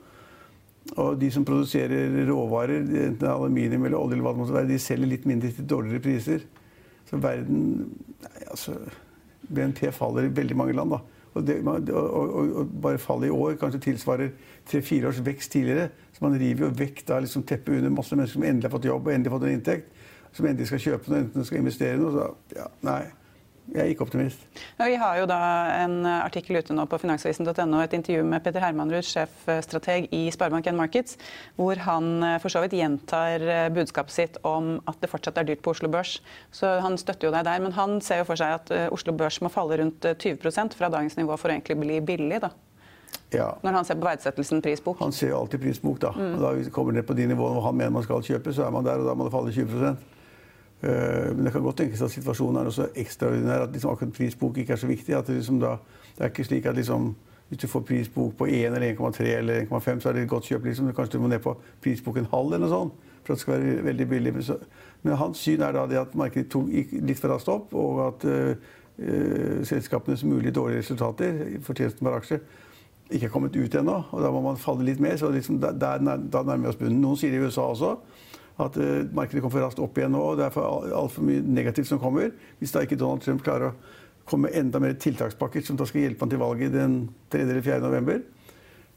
Og 0.99 1.15
de 1.21 1.29
som 1.31 1.45
produserer 1.47 2.25
råvarer, 2.27 2.83
enten 2.83 3.27
aluminium 3.27 3.85
eller 3.85 3.97
olje, 3.97 4.17
eller 4.17 4.25
hva 4.25 4.33
det 4.33 4.41
måtte 4.41 4.57
være, 4.57 4.71
de 4.73 4.79
selger 4.83 5.09
litt 5.09 5.25
mindre 5.29 5.51
til 5.55 5.67
dårligere 5.69 6.03
priser. 6.03 6.43
Så 7.09 7.19
verden 7.23 7.63
nei, 8.23 8.35
altså, 8.49 8.75
BNP 9.47 9.87
faller 9.95 10.27
i 10.27 10.35
veldig 10.35 10.57
mange 10.59 10.75
land. 10.75 10.95
da. 10.95 10.99
Og, 11.33 11.47
det, 11.47 11.55
og, 11.65 11.89
og, 11.89 12.55
og 12.61 12.73
bare 12.81 13.01
fallet 13.01 13.31
i 13.31 13.33
år 13.33 13.55
kanskje 13.61 13.81
tilsvarer 13.87 14.33
tre-fire 14.69 15.09
års 15.09 15.21
vekst 15.25 15.51
tidligere. 15.55 15.89
Så 16.13 16.25
man 16.25 16.37
river 16.39 16.67
jo 16.67 16.73
vekk 16.77 17.03
da 17.07 17.19
liksom 17.23 17.45
teppet 17.47 17.79
under 17.79 17.93
masse 17.93 18.15
mennesker 18.15 18.37
som 18.37 18.45
endelig 18.45 18.69
har 18.69 18.75
fått 18.75 18.89
jobb 18.91 19.07
og 19.07 19.13
endelig 19.15 19.33
fått 19.33 19.47
en 19.47 19.57
inntekt. 19.57 19.89
Som 20.33 20.47
endelig 20.49 20.69
skal 20.69 20.83
kjøpe 20.83 21.11
noe, 21.11 21.23
enten 21.23 21.47
skal 21.47 21.63
investere 21.63 21.97
noe. 22.01 22.13
Så 22.13 22.59
ja, 22.59 22.69
nei. 22.85 23.01
Jeg 23.71 23.79
er 23.79 23.91
ikke 23.93 24.03
optimist. 24.03 24.41
Ja, 24.77 24.85
vi 24.89 24.97
har 24.99 25.17
jo 25.21 25.27
da 25.29 25.39
en 25.85 26.01
artikkel 26.05 26.59
ute 26.59 26.75
nå 26.75 26.83
på 26.91 26.99
finansavisen.no, 26.99 27.79
et 27.79 27.95
intervju 27.95 28.25
med 28.27 28.43
Petter 28.43 28.63
Hermanrud, 28.63 29.05
sjefstrateg 29.07 30.09
i 30.13 30.25
Sparebank1 30.35 30.75
Markets, 30.77 31.15
hvor 31.55 31.79
han 31.85 32.09
eh, 32.27 32.35
for 32.43 32.51
så 32.51 32.63
vidt 32.65 32.75
gjentar 32.77 33.45
eh, 33.47 33.69
budskapet 33.73 34.15
sitt 34.15 34.41
om 34.47 34.75
at 34.89 34.99
det 34.99 35.09
fortsatt 35.11 35.39
er 35.39 35.47
dyrt 35.47 35.63
på 35.63 35.71
Oslo 35.71 35.87
Børs. 35.93 36.17
Så 36.51 36.75
han 36.83 36.99
støtter 36.99 37.29
jo 37.29 37.33
deg 37.35 37.47
der. 37.47 37.63
Men 37.63 37.75
han 37.77 37.97
ser 38.03 38.21
jo 38.21 38.27
for 38.27 38.39
seg 38.39 38.59
at 38.59 38.75
eh, 38.75 38.89
Oslo 38.93 39.15
Børs 39.15 39.39
må 39.43 39.51
falle 39.53 39.79
rundt 39.79 40.05
20% 40.05 40.75
fra 40.77 40.91
dagens 40.91 41.15
nivå 41.19 41.39
for 41.39 41.49
å 41.49 41.55
egentlig 41.55 41.79
bli 41.79 42.03
billig. 42.03 42.43
da. 42.43 42.51
Ja. 43.33 43.53
Når 43.63 43.79
han 43.79 43.85
ser 43.87 43.97
på 43.97 44.05
verdsettelsen 44.05 44.61
prisbok? 44.61 44.99
Han 45.01 45.15
ser 45.15 45.31
jo 45.31 45.39
alltid 45.39 45.63
prisbok, 45.63 46.01
da. 46.03 46.11
Mm. 46.13 46.33
Og 46.35 46.43
da 46.43 46.73
kommer 46.73 46.93
det 46.93 47.01
ned 47.01 47.07
på 47.09 47.15
de 47.17 47.29
nivåene 47.31 47.57
hvor 47.57 47.69
han 47.69 47.79
mener 47.79 47.95
man 47.95 48.05
skal 48.05 48.25
kjøpe, 48.25 48.53
så 48.53 48.67
er 48.67 48.75
man 48.75 48.85
der, 48.85 49.01
og 49.01 49.09
da 49.09 49.15
må 49.17 49.27
det 49.27 49.33
falle 49.33 49.55
20 49.55 49.87
Eh, 49.87 49.95
men 50.83 51.45
det 51.45 51.53
kan 51.53 51.63
godt 51.63 51.77
tenkes 51.79 52.01
at 52.03 52.11
situasjonen 52.11 52.59
er 52.59 52.71
så 52.75 52.89
ekstraordinær 52.99 53.63
at 53.63 53.71
liksom 53.71 53.93
akkurat 53.93 54.17
prisbok 54.17 54.57
ikke 54.57 54.73
er 54.75 54.81
så 54.81 54.87
viktig. 54.89 55.15
at 55.15 55.27
Det, 55.27 55.35
liksom 55.35 55.61
da, 55.61 55.77
det 56.17 56.25
er 56.25 56.31
ikke 56.33 56.43
slik 56.43 56.65
at 56.65 56.75
liksom, 56.75 57.15
hvis 57.49 57.61
du 57.61 57.67
får 57.67 57.85
prisbok 57.87 58.35
på 58.37 58.45
1 58.45 58.75
eller 58.75 58.93
1,3 58.93 59.23
eller 59.37 59.61
1,5, 59.61 59.99
så 59.99 60.09
er 60.09 60.13
det 60.13 60.23
et 60.23 60.29
godt 60.29 60.43
kjøp. 60.43 60.65
Liksom. 60.65 60.93
Kanskje 60.93 61.17
du 61.17 61.21
må 61.21 61.27
ned 61.27 61.39
på 61.39 61.55
prisbok 61.81 62.17
en 62.17 62.27
halv 62.31 62.53
eller 62.53 62.67
noe 62.67 62.73
sånt 62.73 62.93
for 63.23 63.33
at 63.33 63.37
det 63.37 63.41
skal 63.41 63.61
være 63.61 63.83
veldig 63.85 64.07
billig. 64.09 64.33
Men, 64.33 64.43
så, 64.43 64.57
men 65.03 65.15
hans 65.15 65.37
syn 65.37 65.61
er 65.61 65.71
da 65.71 65.85
det 65.87 65.99
at 66.01 66.15
markedet 66.15 66.49
tok, 66.51 66.67
gikk 66.69 66.91
litt 67.07 67.19
for 67.19 67.31
raskt 67.31 67.51
opp, 67.53 67.73
og 67.73 68.01
at 68.07 68.25
uh, 68.27 69.63
selskapenes 69.63 70.23
mulige 70.27 70.51
dårlige 70.51 70.83
resultater, 70.83 71.39
fortjenesten 71.63 72.03
per 72.03 72.17
aksje, 72.19 72.41
ikke 73.13 73.29
er 73.29 73.31
kommet 73.31 73.55
ut 73.55 73.75
ennå. 73.75 73.95
Og 74.11 74.21
da 74.23 74.31
må 74.33 74.41
man 74.43 74.59
falle 74.59 74.83
litt 74.87 74.99
mer. 74.99 75.17
så 75.17 75.31
liksom, 75.31 75.61
da, 75.63 75.71
da 75.71 75.97
nærmer 76.43 76.67
vi 76.67 76.73
oss 76.73 76.79
bunnen. 76.79 77.01
Noen 77.01 77.19
sier 77.19 77.31
det 77.31 77.41
i 77.41 77.47
USA 77.47 77.69
også 77.71 77.95
at 78.61 78.77
uh, 78.77 79.01
markedet 79.15 79.41
kommer 79.41 79.55
for 79.57 79.65
raskt 79.65 79.81
opp 79.81 79.97
igjen 79.97 80.13
nå. 80.13 80.21
og 80.21 80.37
Det 80.37 80.45
er 80.45 80.93
altfor 80.93 81.25
mye 81.25 81.41
negativt 81.41 81.89
som 81.89 82.01
kommer. 82.01 82.31
Hvis 82.59 82.75
da 82.75 82.83
ikke 82.85 82.99
Donald 82.99 83.25
Trump 83.25 83.43
klarer 83.45 83.71
å 83.71 83.75
komme 84.29 84.47
med 84.47 84.59
enda 84.59 84.79
mer 84.79 84.93
tiltakspakker 84.99 85.65
som 85.65 85.79
da 85.79 85.87
skal 85.89 86.05
hjelpe 86.05 86.23
han 86.23 86.31
til 86.31 86.41
valget 86.41 86.75
den 86.75 87.01
3. 87.33 87.43
eller 87.43 87.65
4. 87.65 87.81
november. 87.83 88.23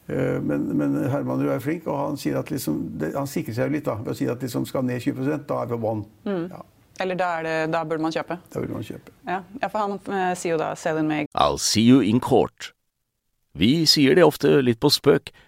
Uh, 0.06 0.38
men, 0.44 0.68
men 0.78 1.00
Herman 1.10 1.42
Røe 1.42 1.56
er 1.56 1.64
flink, 1.64 1.88
og 1.88 1.98
han, 1.98 2.20
sier 2.20 2.38
at 2.38 2.52
liksom, 2.52 2.78
han 3.16 3.30
sikrer 3.30 3.56
seg 3.56 3.70
jo 3.70 3.78
litt 3.78 3.88
da, 3.88 3.98
ved 4.02 4.14
å 4.14 4.18
si 4.18 4.28
at 4.30 4.44
liksom 4.44 4.68
skal 4.68 4.86
ned 4.86 5.02
20 5.02 5.46
Da 5.48 5.62
er 5.62 5.70
vi 5.70 5.76
på 5.76 5.82
bånn. 5.86 6.06
Mm. 6.28 6.48
Ja. 6.52 6.62
Eller 7.00 7.18
da, 7.20 7.42
det, 7.44 7.56
da, 7.72 7.82
burde 7.84 8.04
man 8.04 8.14
kjøpe? 8.14 8.38
Da 8.52 8.60
burde 8.62 8.76
man 8.76 8.86
kjøpe. 8.86 9.12
Ja, 9.28 9.42
ja 9.60 9.68
for 9.72 9.84
han 9.84 9.98
uh, 9.98 10.32
sier 10.38 10.54
jo 10.54 10.60
da 10.60 10.72
'sell 10.76 11.00
in 11.02 11.10
May'. 11.10 11.28
I'll 11.34 11.60
see 11.60 11.84
you 11.84 12.00
in 12.00 12.20
court. 12.20 12.72
Vi 13.56 13.86
sier 13.88 14.16
det 14.16 14.25
ofte 14.25 14.60
litt 14.60 14.80
på 14.80 14.90
spøk, 14.92 15.32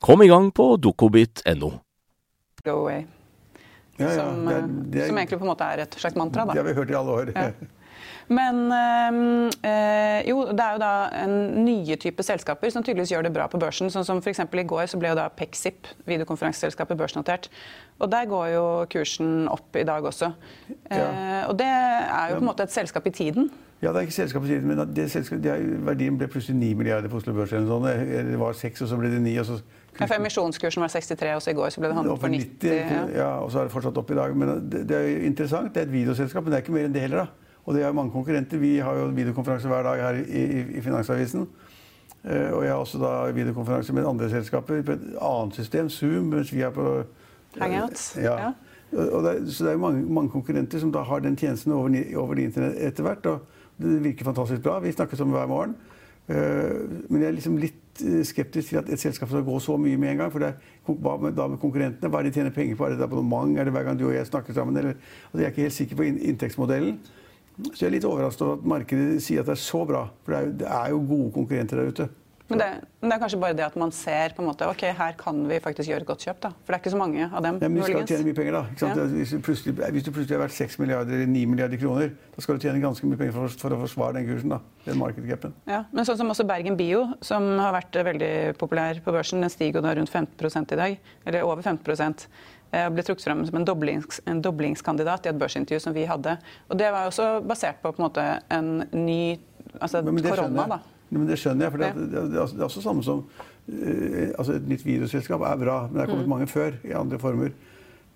Kom 0.00 0.22
i 0.22 0.28
gang 0.28 0.50
på 0.52 0.76
dokobit.no. 0.76 1.70
Go 2.64 2.70
away. 2.70 3.04
Ja, 3.96 4.08
ja, 4.10 4.14
som, 4.16 4.44
det 4.46 4.54
er- 4.54 4.58
eh, 4.58 4.66
det 4.66 5.02
er- 5.02 5.06
som 5.06 5.18
egentlig 5.18 5.38
på 5.38 5.44
en 5.44 5.50
måte 5.52 5.64
er 5.64 5.78
et 5.82 5.94
slags 5.94 6.16
mantra. 6.16 6.44
Det 6.46 6.56
har 6.56 6.64
vi 6.64 6.72
hørt 6.74 6.90
i 6.90 6.94
alle 6.94 7.10
år. 7.12 7.32
Ja. 7.34 7.50
Men 8.32 8.60
eh, 8.72 10.20
jo, 10.28 10.44
det 10.48 10.64
er 10.64 10.76
jo 10.76 10.80
da 10.80 10.92
en 11.24 11.34
nye 11.66 11.96
type 12.00 12.24
selskaper 12.24 12.72
som 12.72 12.84
tydeligvis 12.84 13.12
gjør 13.12 13.26
det 13.26 13.34
bra 13.34 13.48
på 13.50 13.60
børsen. 13.60 13.92
Sånn 13.92 14.06
som 14.06 14.22
f.eks. 14.22 14.40
i 14.40 14.66
går 14.70 14.86
så 14.90 15.00
ble 15.00 15.12
jo 15.12 15.18
da 15.18 15.26
Pexip, 15.28 15.90
videokonferanseselskapet, 16.08 16.98
børsnotert. 17.00 17.50
Og 18.00 18.10
der 18.12 18.30
går 18.30 18.48
jo 18.54 18.64
kursen 18.94 19.44
opp 19.52 19.76
i 19.76 19.84
dag 19.86 20.04
også. 20.08 20.32
Eh, 20.88 21.44
og 21.48 21.58
det 21.60 21.68
er 21.68 22.32
jo 22.32 22.40
på 22.40 22.46
en 22.46 22.50
måte 22.50 22.66
et 22.66 22.74
selskap 22.74 23.06
i 23.10 23.14
tiden. 23.14 23.52
Ja, 23.84 23.90
det 23.92 24.00
er 24.00 24.06
ikke 24.06 24.16
selskapet 24.16 24.48
sier 24.48 24.62
det, 24.62 24.68
men 24.70 24.78
det 24.96 25.50
er, 25.52 25.64
verdien 25.84 26.16
ble 26.16 26.28
plutselig 26.30 26.56
9 26.56 26.76
milliarder 26.78 27.10
på 27.12 27.18
Oslo 27.20 27.34
Børs. 27.36 27.52
eller 27.52 27.68
sånn. 27.68 27.84
Det 28.30 28.38
var 28.40 28.56
6, 28.56 28.84
og 28.86 28.88
så 28.88 28.96
ble 28.96 29.10
det 29.12 29.20
9. 29.20 29.34
Og 29.42 29.48
så 29.50 29.58
Ja, 29.94 30.06
for 30.06 30.16
Emisjonskursen 30.16 30.82
var 30.82 30.90
63, 30.90 31.34
og 31.36 31.42
så 31.44 31.52
i 31.52 31.58
går 31.58 31.68
så 31.70 31.82
ble 31.82 31.90
det 31.92 31.98
handlet 31.98 32.22
for 32.22 32.32
90. 32.32 32.72
ja. 32.72 33.02
ja, 33.14 33.28
og 33.44 33.52
så 33.52 33.60
er 33.60 33.68
det 33.68 33.74
fortsatt 33.74 34.00
opp 34.00 34.10
i 34.10 34.16
dag. 34.18 34.36
Men 34.36 34.54
det, 34.72 34.86
det 34.88 34.96
er 34.96 35.04
jo 35.10 35.18
interessant. 35.28 35.74
Det 35.74 35.82
er 35.82 35.86
et 35.90 35.92
videoselskap, 35.92 36.46
men 36.46 36.54
det 36.54 36.58
er 36.58 36.64
ikke 36.64 36.74
mer 36.78 36.88
enn 36.88 36.96
det 36.96 37.04
heller. 37.04 37.26
da. 37.26 37.43
Og 37.64 37.74
det 37.74 37.82
er 37.82 37.92
mange 37.96 38.12
konkurrenter. 38.12 38.58
Vi 38.60 38.76
har 38.84 38.94
jo 38.98 39.06
videokonferanse 39.16 39.68
hver 39.68 39.82
dag 39.86 40.02
her 40.02 40.18
i, 40.20 40.42
i, 40.44 40.64
i 40.78 40.80
Finansavisen. 40.84 41.46
Eh, 42.24 42.50
og 42.52 42.62
jeg 42.64 42.72
har 42.72 42.80
også 42.80 42.98
da 43.00 43.12
videokonferanse 43.36 43.92
med 43.96 44.06
andre 44.08 44.28
selskaper 44.32 44.82
på 44.84 44.92
et 44.98 45.06
annet 45.20 45.54
system, 45.58 45.88
Zoom, 45.92 46.30
mens 46.32 46.52
vi 46.52 46.60
er 46.64 46.70
på 46.72 47.02
Hangouts, 47.60 48.16
Ja. 48.20 48.36
ja. 48.48 48.52
Og 48.94 49.24
det 49.24 49.32
så 49.54 49.64
det 49.64 49.72
er 49.72 49.78
mange, 49.80 50.04
mange 50.06 50.30
konkurrenter 50.30 50.78
som 50.78 50.92
da 50.92 51.00
har 51.02 51.18
den 51.24 51.34
tjenesten 51.36 51.72
over, 51.72 51.90
over 52.20 52.38
internett 52.38 52.76
etter 52.78 53.02
hvert. 53.02 53.26
Og 53.26 53.40
det 53.82 53.96
virker 54.04 54.24
fantastisk 54.28 54.62
bra. 54.62 54.76
Vi 54.84 54.92
snakkes 54.92 55.20
om 55.24 55.32
hver 55.34 55.48
morgen. 55.50 55.72
Eh, 56.28 56.76
men 57.10 57.20
jeg 57.24 57.28
er 57.28 57.34
liksom 57.34 57.56
litt 57.58 58.04
eh, 58.04 58.20
skeptisk 58.24 58.68
til 58.70 58.78
at 58.78 58.88
et 58.92 59.00
selskap 59.02 59.28
skal 59.32 59.42
gå 59.44 59.58
så 59.60 59.74
mye 59.80 59.96
med 59.98 60.12
en 60.12 60.22
gang. 60.22 60.30
For 60.32 60.38
det 60.44 60.52
er, 60.52 60.70
hva 60.86 61.16
med, 61.20 61.34
da 61.36 61.48
med 61.50 61.58
konkurrentene? 61.62 62.10
Hva 62.12 62.20
er 62.20 62.28
det 62.28 62.34
de 62.34 62.38
tjener 62.38 62.54
penger 62.54 62.78
på? 62.78 62.86
Er 62.86 62.94
det 62.94 63.00
et 63.00 63.06
abonnement? 63.08 63.58
Er 63.58 63.64
det 63.66 63.74
hver 63.74 63.88
gang 63.88 63.98
du 63.98 64.06
og 64.08 64.14
jeg 64.14 64.26
snakker 64.30 64.54
sammen? 64.56 64.76
Eller, 64.78 64.94
altså 65.26 65.42
jeg 65.42 65.48
er 65.48 65.54
ikke 65.56 65.66
helt 65.66 65.78
sikker 65.80 65.98
på 66.02 66.06
inn- 66.12 66.22
inntektsmodellen. 66.30 66.98
Så 67.70 67.84
jeg 67.84 67.88
er 67.88 67.96
litt 67.96 68.08
overrasket 68.08 68.44
over 68.46 68.58
at 68.58 68.68
markedet 68.74 69.22
sier 69.22 69.44
at 69.44 69.50
det 69.50 69.54
er 69.54 69.62
så 69.62 69.84
bra. 69.86 70.04
For 70.24 70.34
det 70.34 70.40
er 70.40 70.46
jo, 70.46 70.54
det 70.64 70.70
er 70.80 70.92
jo 70.94 71.00
gode 71.08 71.32
konkurrenter 71.38 71.80
der 71.80 71.92
ute. 71.94 72.10
Men 72.48 72.60
det, 72.60 72.66
men 73.00 73.08
det 73.08 73.16
er 73.16 73.20
kanskje 73.22 73.38
bare 73.40 73.56
det 73.56 73.64
at 73.64 73.76
man 73.80 73.92
ser 73.94 74.34
på 74.36 74.42
en 74.42 74.50
måte, 74.50 74.66
ok, 74.68 74.82
her 74.98 75.14
kan 75.16 75.38
vi 75.48 75.56
faktisk 75.64 75.88
gjøre 75.88 76.02
et 76.02 76.08
godt 76.10 76.26
kjøp. 76.26 76.42
da. 76.42 76.50
For 76.52 76.74
det 76.74 76.76
er 76.76 76.82
ikke 76.82 76.92
så 76.92 76.98
mange 77.00 77.24
av 77.24 77.44
dem. 77.46 77.60
Ja, 77.62 77.70
men 77.70 77.80
de 77.80 77.86
skal 77.86 78.08
tjene 78.10 78.26
mye 78.26 78.36
penger, 78.36 78.58
da. 78.58 78.62
Ja. 78.84 79.06
Hvis, 79.14 79.32
du 79.32 79.38
hvis 79.40 80.04
du 80.04 80.10
plutselig 80.12 80.36
har 80.36 80.42
vært 80.42 80.56
6 80.56 80.76
milliarder 80.82 81.16
eller 81.16 81.30
9 81.32 81.44
milliarder 81.48 81.80
kroner, 81.80 82.12
da 82.34 82.44
skal 82.44 82.58
du 82.58 82.66
tjene 82.66 82.82
ganske 82.82 83.08
mye 83.08 83.20
penger 83.20 83.36
for, 83.38 83.56
for 83.64 83.76
å 83.76 83.80
forsvare 83.80 84.18
den 84.18 84.28
kursen. 84.28 84.52
da, 84.52 84.60
den 84.84 85.00
markedcapen. 85.00 85.54
Ja, 85.70 85.80
men 85.88 86.04
sånn 86.04 86.20
som 86.20 86.34
også 86.34 86.44
Bergen 86.48 86.76
Bio, 86.76 87.06
som 87.24 87.48
har 87.62 87.72
vært 87.78 87.96
veldig 88.10 88.32
populær 88.60 89.00
på 89.00 89.16
børsen, 89.16 89.40
den 89.40 89.52
stiger 89.52 89.80
jo 89.80 89.86
da 89.86 89.94
rundt 89.96 90.12
15% 90.12 90.76
i 90.76 90.80
dag, 90.82 90.98
eller 91.24 91.48
over 91.48 91.64
15 91.64 91.80
eh, 91.96 92.28
og 92.86 92.94
ble 92.96 93.04
trukket 93.06 93.24
frem 93.28 93.44
som 93.46 93.56
en, 93.60 93.64
doblings, 93.68 94.20
en 94.30 94.40
doblingskandidat 94.44 95.26
i 95.26 95.32
et 95.32 95.38
børsintervju 95.40 95.80
som 95.84 95.94
vi 95.96 96.04
hadde. 96.10 96.36
Og 96.68 96.78
det 96.80 96.90
var 96.94 97.06
også 97.10 97.28
basert 97.46 97.80
på 97.82 97.92
på 97.92 98.02
en 98.02 98.06
måte 98.08 98.24
en 98.50 98.70
ny 98.92 99.38
altså 99.80 100.02
korona, 100.02 100.66
da. 100.76 100.78
Men 101.14 101.28
det 101.28 101.38
skjønner 101.38 101.68
jeg, 101.68 101.72
for 101.74 101.78
det, 101.84 101.88
er 101.92 102.30
det 102.32 102.40
er 102.40 102.64
også 102.66 102.82
samme 102.82 103.02
som 103.06 103.20
eh, 103.68 104.32
altså 104.38 104.56
Et 104.58 104.66
nytt 104.68 104.84
videoselskap 104.86 105.40
er 105.46 105.56
bra, 105.60 105.76
men 105.86 106.00
det 106.00 106.02
er 106.02 106.10
kommet 106.10 106.26
Mm. 106.26 106.30
mange 106.34 106.46
før 106.50 106.72
i 106.84 106.92
andre 106.96 107.18
former. 107.18 107.52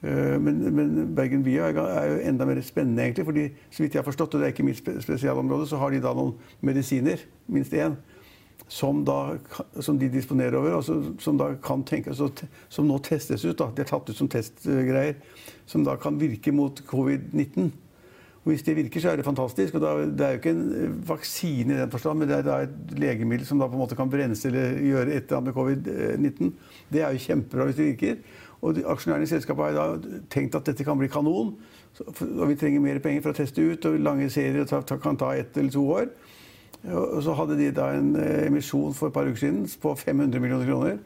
Eh, 0.03 0.35
men, 0.41 0.59
men 0.75 1.15
Bergen 1.15 1.43
Bio 1.45 1.65
er, 1.65 2.07
jo 2.11 2.19
enda 2.29 2.45
mer 2.47 2.61
spennende, 2.62 3.03
egentlig. 3.03 3.25
fordi 3.25 3.49
så 3.71 3.83
vidt 3.83 3.95
jeg 3.95 4.00
har 4.03 4.07
forstått, 4.11 4.35
og 4.35 4.41
det 4.41 4.47
er 4.49 4.53
ikke 4.53 4.65
mitt 4.67 4.79
spe- 4.81 5.00
spesialområde, 5.03 5.67
så 5.67 5.77
har 5.77 5.91
de 5.91 6.00
da 6.00 6.12
noen 6.15 6.35
medisiner, 6.61 7.19
minst 7.49 7.73
én, 7.73 7.95
som, 8.69 9.05
da, 9.05 9.37
som 9.81 9.99
de 9.99 10.11
disponerer 10.12 10.59
over, 10.59 10.79
og 10.79 11.21
som 11.23 11.85
tenkes 11.87 12.21
Som 12.69 12.88
nå 12.88 12.99
testes 12.99 13.45
ut. 13.45 13.57
da, 13.57 13.71
De 13.75 13.83
er 13.83 13.88
tatt 13.88 14.11
ut 14.11 14.17
som 14.17 14.29
testgreier. 14.29 15.17
Som 15.67 15.85
da 15.85 15.97
kan 15.97 16.19
virke 16.19 16.53
mot 16.53 16.83
covid-19. 16.87 17.71
Og 18.45 18.53
Hvis 18.53 18.62
det 18.65 18.77
virker, 18.77 19.00
så 19.00 19.11
er 19.11 19.17
det 19.17 19.25
fantastisk. 19.25 19.75
og 19.75 19.81
da, 19.81 19.95
Det 20.07 20.21
er 20.27 20.31
jo 20.31 20.41
ikke 20.41 20.50
en 20.50 20.75
eh, 20.75 21.09
vaksine 21.09 21.75
i 21.75 21.79
den 21.79 21.91
forstand, 21.91 22.19
men 22.19 22.29
det 22.29 22.37
er 22.38 22.43
da 22.43 22.59
et 22.65 22.99
legemiddel 22.99 23.47
som 23.47 23.59
da 23.59 23.69
på 23.69 23.77
en 23.77 23.83
måte 23.83 23.97
kan 23.97 24.11
brense 24.11 24.49
eller 24.49 24.79
gjøre 24.81 25.12
et 25.12 25.25
eller 25.25 25.37
annet 25.37 25.49
med 25.49 25.55
covid-19. 25.55 26.53
Det 26.93 27.03
er 27.03 27.12
jo 27.12 27.25
kjempebra 27.27 27.65
hvis 27.69 27.77
det 27.77 27.88
virker. 27.93 28.17
Og 28.62 28.79
aksjonærene 28.79 29.27
i 29.27 29.31
selskapet 29.31 29.65
har 29.65 29.77
da 29.77 30.17
tenkt 30.33 30.57
at 30.57 30.67
dette 30.67 30.85
kan 30.85 30.99
bli 30.99 31.09
kanon. 31.09 31.57
Så, 31.93 32.05
og 32.09 32.49
vi 32.49 32.57
trenger 32.57 32.81
mer 32.81 32.99
penger 32.99 33.23
for 33.23 33.35
å 33.35 33.38
teste 33.38 33.62
ut, 33.62 33.85
og 33.85 34.00
lange 34.00 34.31
serier 34.31 34.67
ta, 34.67 34.81
ta, 34.83 34.97
kan 34.97 35.17
ta 35.17 35.35
ett 35.37 35.57
eller 35.57 35.71
to 35.71 35.85
år. 35.93 36.09
Og 36.87 37.23
så 37.23 37.35
hadde 37.35 37.59
de 37.59 37.71
da 37.75 37.91
en 37.97 38.15
eh, 38.17 38.47
emisjon 38.47 38.95
for 38.95 39.11
et 39.11 39.15
par 39.15 39.27
uker 39.27 39.41
siden 39.41 39.65
på 39.83 39.95
500 39.99 40.41
millioner 40.41 40.67
kroner. 40.69 40.99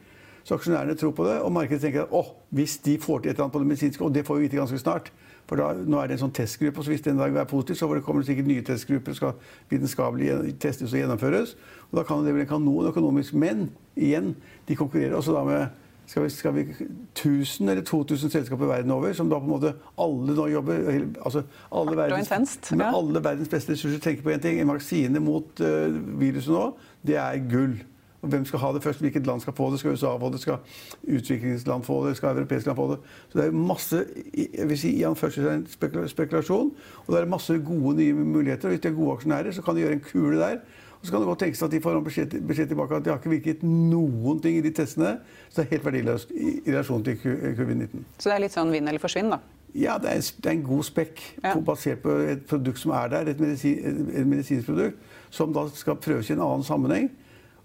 Så 0.43 0.57
aksjonærene 0.57 0.95
tror 0.99 1.13
på 1.15 1.25
det, 1.25 1.39
og 1.41 1.51
markedet 1.55 1.81
tenker 1.81 2.03
at 2.03 2.11
oh, 2.11 2.33
hvis 2.51 2.77
de 2.83 2.97
får 2.99 3.23
til 3.23 3.31
et 3.31 3.35
eller 3.35 3.45
annet 3.45 3.53
på 3.53 3.59
det 3.59 3.67
medisinske, 3.67 4.03
og 4.03 4.15
det 4.15 4.25
får 4.27 4.35
vi 4.35 4.47
vite 4.47 4.59
ganske 4.59 4.79
snart, 4.81 5.11
for 5.47 5.59
da, 5.59 5.69
nå 5.75 5.99
er 5.99 6.07
det 6.07 6.17
en 6.17 6.23
sånn 6.25 6.35
testgruppe, 6.35 6.79
og 6.79 6.85
så 6.85 6.93
hvis 6.93 7.03
den 7.03 7.19
dag 7.19 7.35
er 7.35 7.47
positiv, 7.47 7.77
så 7.79 7.87
kommer 8.03 8.23
det 8.23 8.29
sikkert 8.29 8.47
nye 8.47 8.63
testgrupper, 8.63 9.15
skal 9.17 9.33
vitenskapelig 9.71 10.53
testes 10.63 10.93
og 10.93 10.99
gjennomføres. 11.01 11.55
Og 11.91 11.99
da 11.99 12.03
kan 12.07 12.23
det 12.23 12.35
bli 12.35 12.45
en 12.45 12.51
kanon 12.51 12.87
økonomisk. 12.91 13.35
Men 13.35 13.65
igjen, 13.95 14.33
de 14.67 14.77
konkurrerer 14.79 15.17
også 15.17 15.35
da 15.35 15.43
med 15.47 15.82
skal 16.05 16.23
vi, 16.23 16.29
skal 16.29 16.55
vi 16.55 16.65
1000 17.13 17.69
eller 17.69 17.83
2000 17.87 18.29
selskaper 18.29 18.65
verden 18.65 18.91
over, 18.91 19.13
som 19.13 19.29
da 19.29 19.39
på 19.39 19.47
en 19.47 19.53
måte 19.53 19.73
alle 19.97 20.35
nå 20.35 20.47
jobber 20.51 20.83
altså 21.25 21.43
alle 21.71 21.95
verdens, 21.97 22.59
ja. 22.71 22.91
alle 22.91 23.23
verdens 23.23 23.49
beste 23.49 23.73
ressurser 23.73 24.03
tenker 24.03 24.25
på 24.25 24.33
én 24.35 24.43
ting. 24.43 24.59
En 24.59 24.73
vaksine 24.73 25.23
mot 25.23 25.63
uh, 25.63 26.19
viruset 26.19 26.53
nå, 26.53 26.67
det 27.07 27.17
er 27.21 27.41
gull. 27.49 27.79
Og 28.23 28.29
hvem 28.31 28.45
skal 28.47 28.59
ha 28.59 28.69
det 28.71 28.83
først? 28.83 29.01
Hvilket 29.03 29.25
land 29.27 29.41
skal 29.43 29.53
få 29.53 29.65
det? 29.71 29.79
Skal 29.79 29.97
USA 29.97 30.13
få 30.17 30.29
det? 30.31 30.39
Skal 30.39 30.57
utviklingsland 31.03 31.83
få 31.83 31.97
det? 32.07 32.15
Skal 32.17 32.37
europeiske 32.37 32.69
land 32.69 32.77
få 32.77 32.85
det? 32.93 32.99
Så 33.29 33.39
det 33.39 33.47
er 33.47 33.57
masse 33.57 34.05
jeg 34.33 34.69
vil 34.69 34.79
si, 34.79 34.93
i 34.95 35.03
anførselstegn 35.03 35.65
spekula- 35.67 36.07
spekulasjon. 36.07 36.71
Og 37.05 37.09
det 37.13 37.19
er 37.19 37.27
masse 37.31 37.57
gode 37.59 37.97
nye 37.97 38.13
muligheter. 38.13 38.69
Og 38.69 38.75
hvis 38.75 38.85
de 38.85 38.87
er 38.87 38.95
gode 38.95 39.17
aksjonærer, 39.17 39.51
så 39.51 39.61
kan 39.61 39.75
de 39.75 39.83
gjøre 39.83 39.97
en 39.99 40.05
kule 40.11 40.39
der. 40.39 40.63
Og 41.03 41.07
så 41.07 41.11
kan 41.11 41.19
det 41.19 41.27
godt 41.27 41.41
tenkes 41.43 41.61
at 41.65 41.71
de 41.73 41.79
får 41.83 41.97
beskjed, 41.99 42.33
beskjed 42.47 42.69
tilbake 42.71 42.95
at 42.95 43.03
de 43.03 43.11
har 43.11 43.17
ikke 43.19 43.31
virket 43.33 43.63
noen 43.67 44.37
ting 44.39 44.55
i 44.55 44.61
de 44.63 44.69
testene. 44.71 45.17
Så 45.49 45.57
det 45.57 45.65
er 45.65 45.73
helt 45.75 45.87
verdiløst 45.89 46.29
i 46.31 46.53
i 46.63 46.71
relasjon 46.71 47.03
til 47.03 47.17
covid-19. 47.19 48.05
Så 48.23 48.29
det 48.29 48.35
er 48.37 48.43
litt 48.45 48.55
sånn 48.55 48.71
vinn 48.71 48.87
eller 48.87 49.03
forsvinn, 49.03 49.33
da. 49.33 49.41
Ja, 49.75 49.97
det 49.99 50.13
er, 50.13 50.21
en, 50.21 50.23
det 50.39 50.47
er 50.47 50.55
en 50.55 50.63
god 50.63 50.85
spekk 50.87 51.19
Ja. 51.43 51.55
basert 51.59 52.03
på 52.05 52.15
et 52.29 52.45
produkt 52.47 52.79
som 52.79 52.93
er 52.95 53.11
der, 53.11 53.33
et, 53.33 53.39
medisin, 53.41 54.07
et, 54.13 54.25
medisinsk 54.27 54.69
produkt, 54.69 54.97
som 55.33 55.51
da 55.51 55.65
skal 55.75 55.99
prøves 55.99 56.29
i 56.29 56.37
en 56.37 56.45
annen 56.45 56.63
sammenheng. 56.63 57.09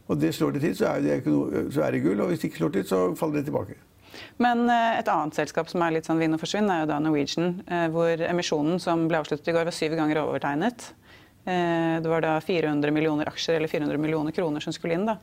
Og 0.08 0.18
det 0.18 0.34
slår 0.34 0.56
det 0.56 0.64
til, 0.64 0.74
så 0.74 0.96
er 0.96 1.04
det, 1.04 1.20
noe, 1.26 1.66
så 1.70 1.84
er 1.84 1.94
det 1.94 2.02
gull. 2.02 2.18
Og 2.24 2.32
hvis 2.32 2.40
det 2.42 2.50
ikke 2.50 2.64
slår 2.64 2.74
til, 2.74 2.86
så 2.90 3.02
faller 3.14 3.38
det 3.38 3.44
tilbake. 3.52 3.76
Men 4.42 4.64
eh, 4.72 4.98
et 4.98 5.08
annet 5.12 5.36
selskap 5.36 5.68
som 5.70 5.84
er 5.84 5.94
litt 5.94 6.08
sånn 6.08 6.18
vinn 6.18 6.34
og 6.34 6.40
forsvinn, 6.42 6.70
er 6.72 6.82
jo 6.82 6.90
da 6.90 6.98
Norwegian, 6.98 7.60
eh, 7.68 7.86
hvor 7.92 8.24
emisjonen 8.24 8.80
som 8.82 9.06
ble 9.06 9.20
avsluttet 9.20 9.52
i 9.52 9.54
går, 9.54 9.68
var 9.68 9.76
syv 9.76 9.94
ganger 10.00 10.24
overtegnet. 10.24 10.90
Eh, 11.48 12.00
Det 12.02 12.08
var 12.12 12.20
da 12.20 12.34
400 12.44 12.90
millioner 12.92 13.26
aksjer, 13.30 13.56
eller 13.56 13.68
400 13.68 13.98
millioner 13.98 14.32
kroner 14.36 14.60
som 14.60 14.72
skulle 14.72 14.94
inn. 14.98 15.06
da. 15.06 15.16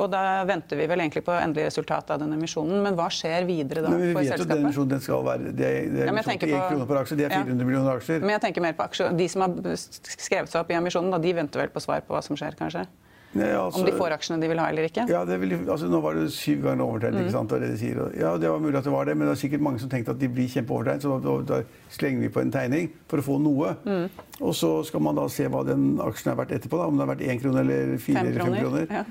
Og 0.00 0.08
da 0.10 0.44
venter 0.48 0.78
vi 0.78 0.86
vel 0.86 1.00
egentlig 1.02 1.24
på 1.26 1.32
endelig 1.34 1.66
resultat 1.66 2.10
av 2.14 2.20
den 2.22 2.32
emisjonen. 2.32 2.82
Men 2.82 2.94
hva 2.96 3.08
skjer 3.12 3.44
videre 3.44 3.82
da 3.84 3.90
Men 3.90 4.00
vi 4.00 4.12
vet 4.14 4.38
jo 4.38 4.44
at 4.44 4.48
den 4.48 4.64
emisjonen 4.64 4.88
den 4.94 5.00
skal 5.00 5.24
være 5.26 5.50
Det 5.56 5.66
er, 5.66 5.90
det 5.90 6.00
er 6.00 6.06
Ja, 6.06 6.12
emisjon 6.12 6.38
på 6.38 6.46
1 6.46 6.50
på- 6.54 6.68
krone 6.70 6.86
per 6.86 6.96
aksje. 7.02 7.16
Det 7.18 7.24
er 7.26 7.30
Ja. 7.36 7.42
400 7.44 7.64
millioner 7.66 7.96
aksjer. 7.98 8.20
Men 8.20 8.30
jeg 8.30 8.40
tenker 8.40 8.60
mer 8.62 8.72
på 8.72 8.84
aksjer. 8.88 9.16
De 9.16 9.28
som 9.28 9.42
har 9.42 9.50
skrevet 9.50 10.48
seg 10.48 10.60
opp 10.60 10.70
i 10.70 10.74
emisjonen, 10.74 11.10
da, 11.10 11.18
de 11.18 11.32
venter 11.34 11.58
vel 11.60 11.68
på 11.68 11.80
svar 11.82 12.00
på 12.00 12.14
hva 12.14 12.22
som 12.22 12.36
skjer, 12.36 12.54
kanskje? 12.56 12.86
Nei, 13.32 13.46
altså- 13.54 13.78
Om 13.78 13.86
de 13.86 13.92
får 13.92 14.10
aksjene 14.10 14.40
de 14.40 14.48
vil 14.48 14.58
ha 14.58 14.66
eller 14.68 14.88
ikke? 14.88 15.08
Ja, 15.08 15.24
det 15.24 15.38
vil, 15.40 15.52
altså, 15.70 15.86
Nå 15.88 16.00
var 16.02 16.14
det 16.14 16.32
syv 16.32 16.62
ganger 16.64 16.82
overtegnet, 16.82 17.20
Mm. 17.20 17.26
ikke 17.26 17.30
sant? 17.30 17.48
Det 17.50 17.60
det 17.60 17.70
de 17.70 17.78
sier. 17.78 18.00
Og- 18.02 18.14
Ja, 18.18 18.36
det 18.36 18.50
var 18.50 18.58
mulig 18.58 18.74
at 18.76 18.84
det 18.84 18.92
var 18.92 19.04
det, 19.04 19.16
men 19.16 19.28
det 19.28 19.36
er 19.38 19.48
sikkert 19.48 19.60
mange 19.60 19.78
som 19.78 19.88
tenkte 19.88 20.10
at 20.10 20.18
de 20.18 20.28
blir 20.28 20.48
kjempeovertegnet, 20.48 21.02
så 21.02 21.22
da, 21.22 21.54
da 21.54 21.62
slenger 21.90 22.20
vi 22.20 22.28
på 22.28 22.40
en 22.40 22.50
tegning 22.50 22.90
for 23.06 23.18
å 23.18 23.22
få 23.22 23.40
noe. 23.40 23.76
Mm. 23.86 24.10
Og 24.40 24.52
så 24.52 24.84
skal 24.84 25.00
man 25.00 25.14
da 25.14 25.28
se 25.28 25.46
hva 25.46 25.64
den 25.64 25.98
aksjen 25.98 26.32
er 26.32 26.36
verdt 26.44 26.50
etterpå, 26.58 26.76
da, 26.78 26.86
om 26.86 26.98
den 26.98 27.08
er 27.08 27.14
verdt 27.14 27.28
én 27.28 27.40
krone 27.40 27.60
eller 27.60 27.98
fire 27.98 28.18
eller 28.18 28.44
fem 28.44 28.54
kroner. 28.54 28.86
Ja. 28.90 29.04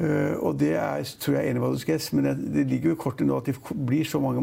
Uh, 0.00 0.34
og 0.42 0.58
det 0.58 0.72
er, 0.74 1.02
tror 1.20 1.34
jeg 1.36 1.44
er 1.46 1.50
enig 1.54 1.60
anybody's 1.60 1.84
guess, 1.86 2.12
men 2.12 2.24
det, 2.24 2.52
det 2.52 2.66
ligger 2.66 2.88
jo 2.90 2.94
i 2.96 2.98
kortet 2.98 3.26
nå 3.28 3.36
at 3.36 3.44
det 3.44 3.54
blir 3.86 4.02
så 4.02 4.18
mange 4.20 4.40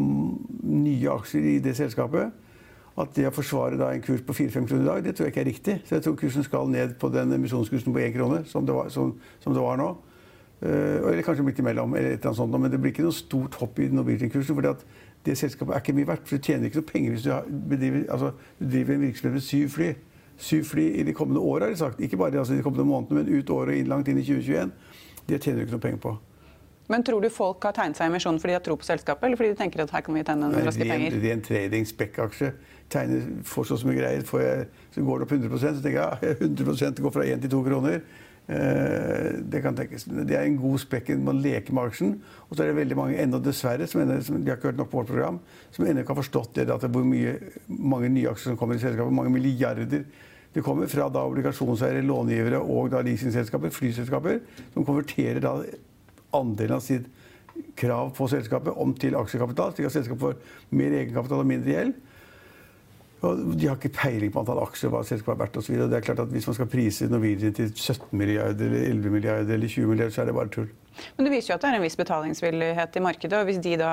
nye 0.62 1.10
aksjer 1.10 1.44
i 1.44 1.58
det 1.58 1.74
selskapet 1.76 2.32
at 3.00 3.12
det 3.16 3.24
å 3.28 3.32
forsvare 3.32 3.88
en 3.88 4.02
kurs 4.04 4.20
på 4.26 4.34
4-5 4.36 4.66
kroner 4.68 4.82
i 4.82 4.88
dag, 4.88 5.04
det 5.04 5.14
tror 5.16 5.26
jeg 5.26 5.32
ikke 5.32 5.40
er 5.40 5.48
riktig. 5.48 5.76
Så 5.88 5.96
jeg 5.96 6.04
tror 6.04 6.16
kursen 6.20 6.44
skal 6.44 6.68
ned 6.68 6.96
på 7.00 7.08
den 7.12 7.32
emisjonskursen 7.32 7.94
på 7.94 8.02
1 8.02 8.16
krone, 8.16 8.42
som 8.48 8.66
det 8.68 8.74
var, 8.76 8.90
som, 8.92 9.14
som 9.40 9.56
det 9.56 9.62
var 9.64 9.80
nå. 9.80 9.92
Uh, 10.62 11.08
eller 11.10 11.24
kanskje 11.26 11.42
midt 11.42 11.58
imellom, 11.58 11.96
eller 11.98 12.12
et 12.12 12.20
eller 12.20 12.30
annet 12.30 12.38
sånt, 12.38 12.58
men 12.60 12.70
det 12.70 12.78
blir 12.78 12.92
ikke 12.92 13.06
noe 13.06 13.16
stort 13.16 13.56
hopp 13.58 13.80
i 13.82 13.88
Norwegian-kursen. 13.90 14.54
fordi 14.54 14.74
det 15.26 15.38
selskapet 15.38 15.74
er 15.74 15.82
ikke 15.82 15.94
mye 15.96 16.06
verdt, 16.06 16.28
for 16.28 16.36
du 16.36 16.46
tjener 16.46 16.68
ikke 16.68 16.82
noe 16.82 16.90
penger 16.90 17.14
hvis 17.14 17.24
du, 17.26 17.32
bedriver, 17.70 18.04
altså, 18.10 18.32
du 18.60 18.66
driver 18.68 18.94
en 18.94 19.06
virksomhet 19.06 19.38
med 19.38 19.46
syv 19.46 19.68
fly. 19.68 19.92
syv 20.36 20.64
fly 20.64 20.86
i 20.98 21.02
de 21.06 21.14
kommende 21.14 21.40
årene, 21.40 21.64
har 21.64 21.70
de 21.70 21.78
sagt. 21.78 22.00
Ikke 22.00 22.16
bare 22.16 22.38
altså, 22.38 22.54
de 22.54 22.62
kommende 22.62 22.84
månedene, 22.84 23.22
men 23.22 23.38
ut 23.38 23.50
året 23.50 23.78
inn 23.78 23.90
langt 23.90 24.08
inn 24.08 24.18
i 24.18 24.26
2021. 24.26 24.72
Det 25.28 25.40
tjener 25.42 25.58
du 25.58 25.66
ikke 25.66 25.76
noe 25.76 25.86
penger 25.86 26.02
på. 26.02 26.14
Men 26.92 27.04
tror 27.06 27.24
du 27.24 27.30
folk 27.32 27.64
har 27.64 27.76
tegnet 27.76 27.98
seg 27.98 28.10
i 28.10 28.12
emisjon 28.12 28.40
fordi 28.42 28.52
de 28.52 28.58
har 28.58 28.64
tro 28.66 28.76
på 28.76 28.88
selskapet, 28.88 29.24
eller 29.28 29.40
fordi 29.40 29.54
de 29.54 29.60
tenker 29.62 29.84
at 29.84 29.94
her 29.94 30.04
kan 30.04 30.18
vi 30.18 30.24
tjene 30.26 30.50
en 30.50 30.66
raske 30.66 30.88
penger? 30.88 31.16
Det 31.22 31.30
er 31.30 31.38
en 31.38 31.46
trading-spekk-aksje. 31.46 32.50
Tegner, 32.92 33.22
får 33.48 33.70
så 33.70 33.78
mye 33.88 33.96
greier, 33.96 34.26
får 34.28 34.42
jeg, 34.44 34.66
så 34.92 35.06
går 35.06 35.22
det 35.22 35.26
opp 35.26 35.32
100% 35.38 35.78
så 35.78 35.86
tenker 35.86 36.02
jeg 36.02 36.36
ja, 36.36 36.36
100% 36.50 37.00
går 37.06 37.14
fra 37.14 37.24
1 37.36 37.46
til 37.46 37.54
2 37.54 37.62
kroner. 37.70 38.02
Eh, 38.48 39.38
det 39.52 39.62
kan 39.62 39.76
tenkes. 39.78 40.04
Det 40.04 40.36
er 40.36 40.44
en 40.44 40.58
god 40.60 40.82
spekk. 40.82 41.12
Man 41.22 41.40
leker 41.44 41.72
med 41.72 41.92
aksjen. 41.92 42.16
Og 42.48 42.56
så 42.56 42.64
er 42.64 42.72
det 42.72 42.80
veldig 42.80 42.98
mange, 42.98 43.20
ennå 43.22 43.40
dessverre, 43.42 43.86
som, 43.86 44.02
ennå, 44.02 44.18
som 44.26 44.40
de 44.40 44.50
har 44.50 44.58
ikke 44.58 44.72
hørt 44.72 44.82
nok 44.82 44.90
på 44.90 45.00
vårt 45.00 45.12
program, 45.12 45.38
som 45.70 45.86
ennå 45.86 46.02
ikke 46.02 46.14
har 46.14 46.20
forstått 46.20 46.58
det, 46.58 46.66
at 46.68 46.82
det 46.82 46.90
er 46.90 46.96
hvor 46.96 47.06
mye, 47.06 47.36
mange 47.68 48.10
nye 48.12 48.28
aksjer 48.32 48.52
som 48.52 48.58
kommer 48.60 48.76
i 48.76 48.82
selskapet. 48.82 49.14
Mange 49.14 49.32
milliarder. 49.32 50.04
Det 50.52 50.64
kommer 50.66 50.90
fra 50.90 51.06
da 51.08 51.22
obligasjonseiere, 51.24 52.02
långivere 52.04 52.60
og 52.60 52.90
da 52.92 53.00
leasingselskaper, 53.00 53.72
flyselskaper, 53.72 54.42
som 54.74 54.84
konverterer 54.84 55.40
da 55.40 55.54
andelen 56.36 56.78
av 56.78 56.84
sitt 56.84 57.10
krav 57.76 58.14
på 58.16 58.28
selskapet 58.32 58.78
om 58.80 58.94
til 58.96 59.16
aksjekapital, 59.18 59.74
slik 59.76 59.88
at 59.90 59.96
selskapet 59.98 60.22
får 60.22 60.72
mer 60.78 60.96
egenkapital 61.02 61.42
og 61.44 61.48
mindre 61.48 61.74
gjeld. 61.74 62.00
Og 63.22 63.42
de 63.54 63.68
har 63.68 63.76
ikke 63.78 63.92
peiling 63.94 64.32
på 64.34 64.40
antall 64.42 64.58
aksjer, 64.64 64.90
hva 64.90 65.04
selskapet 65.06 65.36
er 65.36 65.42
verdt 65.44 65.58
osv. 65.60 65.76
Det 65.78 65.94
er 65.94 66.02
klart 66.02 66.22
at 66.24 66.32
hvis 66.34 66.48
man 66.48 66.56
skal 66.56 66.68
prise 66.72 67.06
Norwegian 67.10 67.54
til 67.54 67.68
17 67.70 68.08
milliarder, 68.18 68.66
eller 68.66 68.88
11 68.88 69.14
milliarder 69.14 69.54
eller 69.54 69.70
20 69.70 69.92
milliarder, 69.92 70.14
så 70.14 70.24
er 70.24 70.30
det 70.32 70.34
bare 70.34 70.50
tull. 70.50 70.66
Men 71.16 71.28
det 71.28 71.32
viser 71.36 71.52
jo 71.52 71.54
at 71.54 71.62
det 71.62 71.70
er 71.70 71.78
en 71.78 71.84
viss 71.86 71.96
betalingsvillighet 72.00 72.98
i 72.98 73.04
markedet. 73.06 73.38
og 73.38 73.46
hvis 73.46 73.62
de 73.62 73.76
da, 73.78 73.92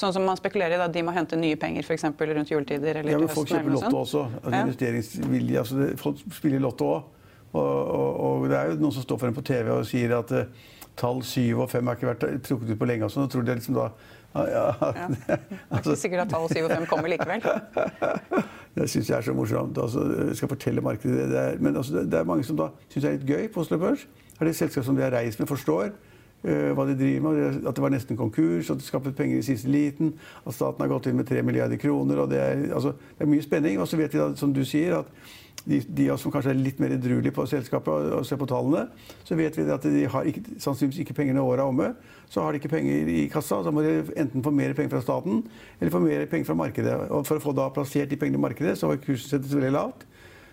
sånn 0.00 0.14
som 0.16 0.24
man 0.24 0.40
spekulerer 0.40 0.78
i, 0.78 0.80
da 0.80 0.88
de 0.88 1.04
må 1.04 1.12
hente 1.14 1.36
nye 1.38 1.60
penger 1.60 1.84
f.eks. 1.84 2.08
rundt 2.08 2.50
juletider 2.54 3.02
eller 3.02 3.12
Ja, 3.12 3.20
men 3.20 3.28
folk 3.28 3.52
kjøper 3.52 3.76
lotto 3.76 4.00
også. 4.00 4.24
Altså, 4.40 4.50
Ja. 4.56 4.62
Investeringsvilje. 4.64 5.58
Altså, 5.58 5.90
folk 6.00 6.24
spiller 6.32 6.64
lotto 6.64 6.88
òg. 6.96 7.16
Og, 7.50 7.60
og, 7.60 8.20
og 8.24 8.48
det 8.48 8.56
er 8.56 8.68
jo 8.70 8.80
noen 8.80 8.92
som 8.94 9.02
står 9.02 9.18
foran 9.18 9.34
på 9.34 9.42
TV 9.42 9.72
og 9.74 9.86
sier 9.88 10.12
at 10.14 10.30
eh, 10.38 10.68
tall 11.00 11.22
7 11.24 11.58
og 11.58 11.68
5 11.72 11.88
har 11.88 11.98
ikke 11.98 12.10
vært 12.10 12.24
trukket 12.46 12.74
ut 12.74 12.80
på 12.80 12.88
lenge. 12.88 13.06
Og 13.06 13.14
sånn, 13.14 13.26
og 13.26 13.32
tror 13.32 13.46
de 13.46 13.56
liksom 13.56 13.78
da 13.78 13.90
ja, 14.34 14.44
ja, 14.46 14.64
Ja. 14.94 15.06
Det 15.08 15.38
er 15.70 15.78
ikke 15.78 15.96
sikkert 15.96 16.20
at 16.26 16.30
tall 16.30 16.46
7 16.48 16.60
og 16.62 16.70
5 16.70 16.86
kommer 16.90 17.10
likevel. 17.10 17.42
Det 18.76 18.86
syns 18.90 19.08
jeg 19.10 19.16
er 19.16 19.24
så 19.26 19.32
morsomt. 19.34 19.78
Altså, 19.82 20.04
jeg 20.28 20.36
skal 20.38 20.48
fortelle 20.48 20.80
markedet 20.80 21.16
det. 21.16 21.30
det 21.30 21.38
er, 21.38 21.56
men 21.58 21.76
altså, 21.76 21.96
det, 21.96 22.12
det 22.12 22.20
er 22.20 22.28
mange 22.28 22.44
som 22.46 22.56
da 22.56 22.68
syns 22.88 23.02
det 23.02 23.08
er 23.08 23.16
litt 23.16 23.26
gøy 23.26 23.48
på 23.50 23.64
Oslo 23.64 23.80
Børs. 23.82 24.06
Er 24.38 24.46
det 24.46 24.54
selskap 24.56 24.86
som 24.86 24.96
de 24.96 25.02
har 25.02 25.10
reist 25.10 25.40
med, 25.42 25.48
forstår 25.50 25.90
uh, 25.90 26.70
hva 26.78 26.86
de 26.86 26.94
driver 27.00 27.26
med. 27.26 27.66
At 27.66 27.74
det 27.74 27.82
var 27.82 27.90
nesten 27.90 28.16
konkurs, 28.16 28.70
at 28.70 28.78
de 28.78 28.86
skaffet 28.86 29.16
penger 29.18 29.40
i 29.40 29.42
siste 29.42 29.68
liten. 29.68 30.14
At 30.46 30.54
staten 30.54 30.84
har 30.84 30.92
gått 30.92 31.10
inn 31.10 31.18
med 31.18 31.26
3 31.26 31.42
milliarder 31.42 31.82
kroner. 31.82 32.22
og 32.22 32.30
Det 32.30 32.38
er, 32.38 32.62
altså, 32.74 32.94
det 33.18 33.26
er 33.26 33.32
mye 33.34 33.42
spenning. 33.42 33.80
Og 33.82 33.90
så 33.90 33.98
vet 33.98 34.14
de, 34.14 34.22
da, 34.22 34.30
som 34.38 34.54
du 34.54 34.62
sier, 34.64 35.00
at 35.02 35.10
de, 35.66 35.80
de 35.84 36.06
av 36.08 36.16
oss 36.16 36.24
som 36.24 36.32
kanskje 36.32 36.54
er 36.54 36.60
litt 36.60 36.80
mer 36.80 36.94
edruelige 36.94 37.34
på 37.36 37.44
selskapet 37.48 37.90
og, 37.92 38.06
og 38.20 38.26
ser 38.28 38.40
på 38.40 38.48
tallene, 38.48 38.86
så 39.26 39.36
vet 39.38 39.58
vi 39.58 39.66
at 39.70 39.86
de 39.86 40.04
har 40.12 40.28
ikke, 40.30 40.42
sannsynligvis 40.62 41.02
ikke 41.04 41.16
pengene 41.20 41.44
året 41.44 41.64
er 41.64 41.72
omme. 41.72 41.90
Så 42.30 42.44
har 42.44 42.52
de 42.52 42.60
ikke 42.60 42.72
penger 42.72 43.10
i 43.10 43.24
kassa. 43.32 43.60
Så 43.64 43.72
må 43.74 43.84
de 43.84 43.96
enten 44.20 44.44
få 44.44 44.52
mer 44.54 44.74
penger 44.78 44.94
fra 44.94 45.02
staten 45.04 45.42
eller 45.80 45.92
få 45.92 46.02
mer 46.04 46.24
penger 46.30 46.48
fra 46.48 46.58
markedet. 46.62 46.94
Og 47.10 47.26
for 47.28 47.40
å 47.40 47.44
få 47.44 47.54
da 47.56 47.68
plassert 47.74 48.12
de 48.12 48.18
pengene 48.20 48.40
i 48.40 48.44
markedet, 48.46 48.76
så 48.78 48.90
har 48.90 49.02
kursen 49.02 49.34
settes 49.34 49.56
veldig 49.56 49.74
lavt. 49.74 50.06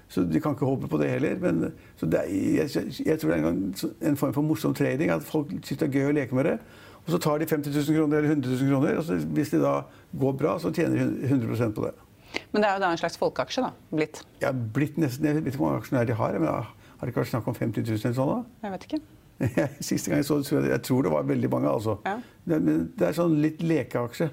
Så 0.10 0.24
de 0.24 0.40
kan 0.40 0.56
ikke 0.56 0.68
håpe 0.68 0.90
på 0.90 1.00
det 1.02 1.12
heller. 1.12 1.38
Men 1.44 1.70
det 2.00 2.24
er, 2.24 2.34
jeg, 2.64 2.84
jeg 3.06 3.20
tror 3.20 3.34
det 3.34 3.40
er 3.40 3.48
en, 3.52 3.64
en 4.12 4.20
form 4.20 4.36
for 4.36 4.48
morsom 4.48 4.76
trading. 4.78 5.12
At 5.14 5.28
folk 5.28 5.52
syns 5.60 5.84
det 5.84 5.90
er 5.90 6.00
gøy 6.00 6.12
å 6.12 6.18
leke 6.18 6.38
med 6.38 6.52
det. 6.52 6.58
Og 7.06 7.14
så 7.14 7.22
tar 7.24 7.40
de 7.40 7.48
50 7.48 7.72
000 7.72 7.96
kroner 7.96 8.20
eller 8.20 8.36
100 8.36 8.52
000 8.52 8.72
kroner. 8.74 9.00
Og 9.00 9.08
så, 9.08 9.20
hvis 9.38 9.54
det 9.54 9.64
da 9.64 9.78
går 10.20 10.36
bra, 10.40 10.58
så 10.60 10.74
tjener 10.76 11.04
de 11.04 11.30
100 11.30 11.72
på 11.76 11.88
det. 11.88 11.96
Men 12.58 12.64
det 12.66 12.70
er 12.72 12.80
jo 12.80 12.82
da 12.82 12.88
en 12.90 12.98
slags 12.98 13.20
folkeaksje, 13.22 13.62
da, 13.62 13.68
blitt. 13.94 14.24
Jeg 14.42 14.62
blitt 14.74 14.96
nesten, 14.98 15.28
jeg 15.30 15.38
vet 15.38 15.46
ikke 15.52 15.60
hvor 15.60 15.68
mange 15.68 15.82
aksjonærer 15.84 16.08
de 16.10 16.14
har. 16.18 16.38
Men 16.42 16.48
har 16.50 17.04
det 17.06 17.12
ikke 17.12 17.22
vært 17.22 17.30
snakk 17.30 17.50
om 17.52 17.54
50 17.54 17.84
000 17.86 18.00
eller 18.00 18.16
sånn? 18.18 18.32
da? 18.32 18.38
Jeg 18.66 18.74
vet 18.74 18.86
ikke. 18.88 19.00
Siste 19.92 20.10
gang 20.10 20.24
jeg 20.24 20.26
så 20.26 20.40
det, 20.40 20.48
tror 20.48 20.66
jeg, 20.66 20.82
tror 20.88 21.06
det 21.06 21.12
var 21.14 21.28
veldig 21.30 21.52
mange. 21.54 21.70
altså. 21.70 22.00
Ja. 22.08 22.16
Det, 22.50 22.58
men 22.66 22.88
det 22.98 23.06
er 23.06 23.14
sånn 23.20 23.36
litt 23.44 23.62
lekeaksje. 23.62 24.32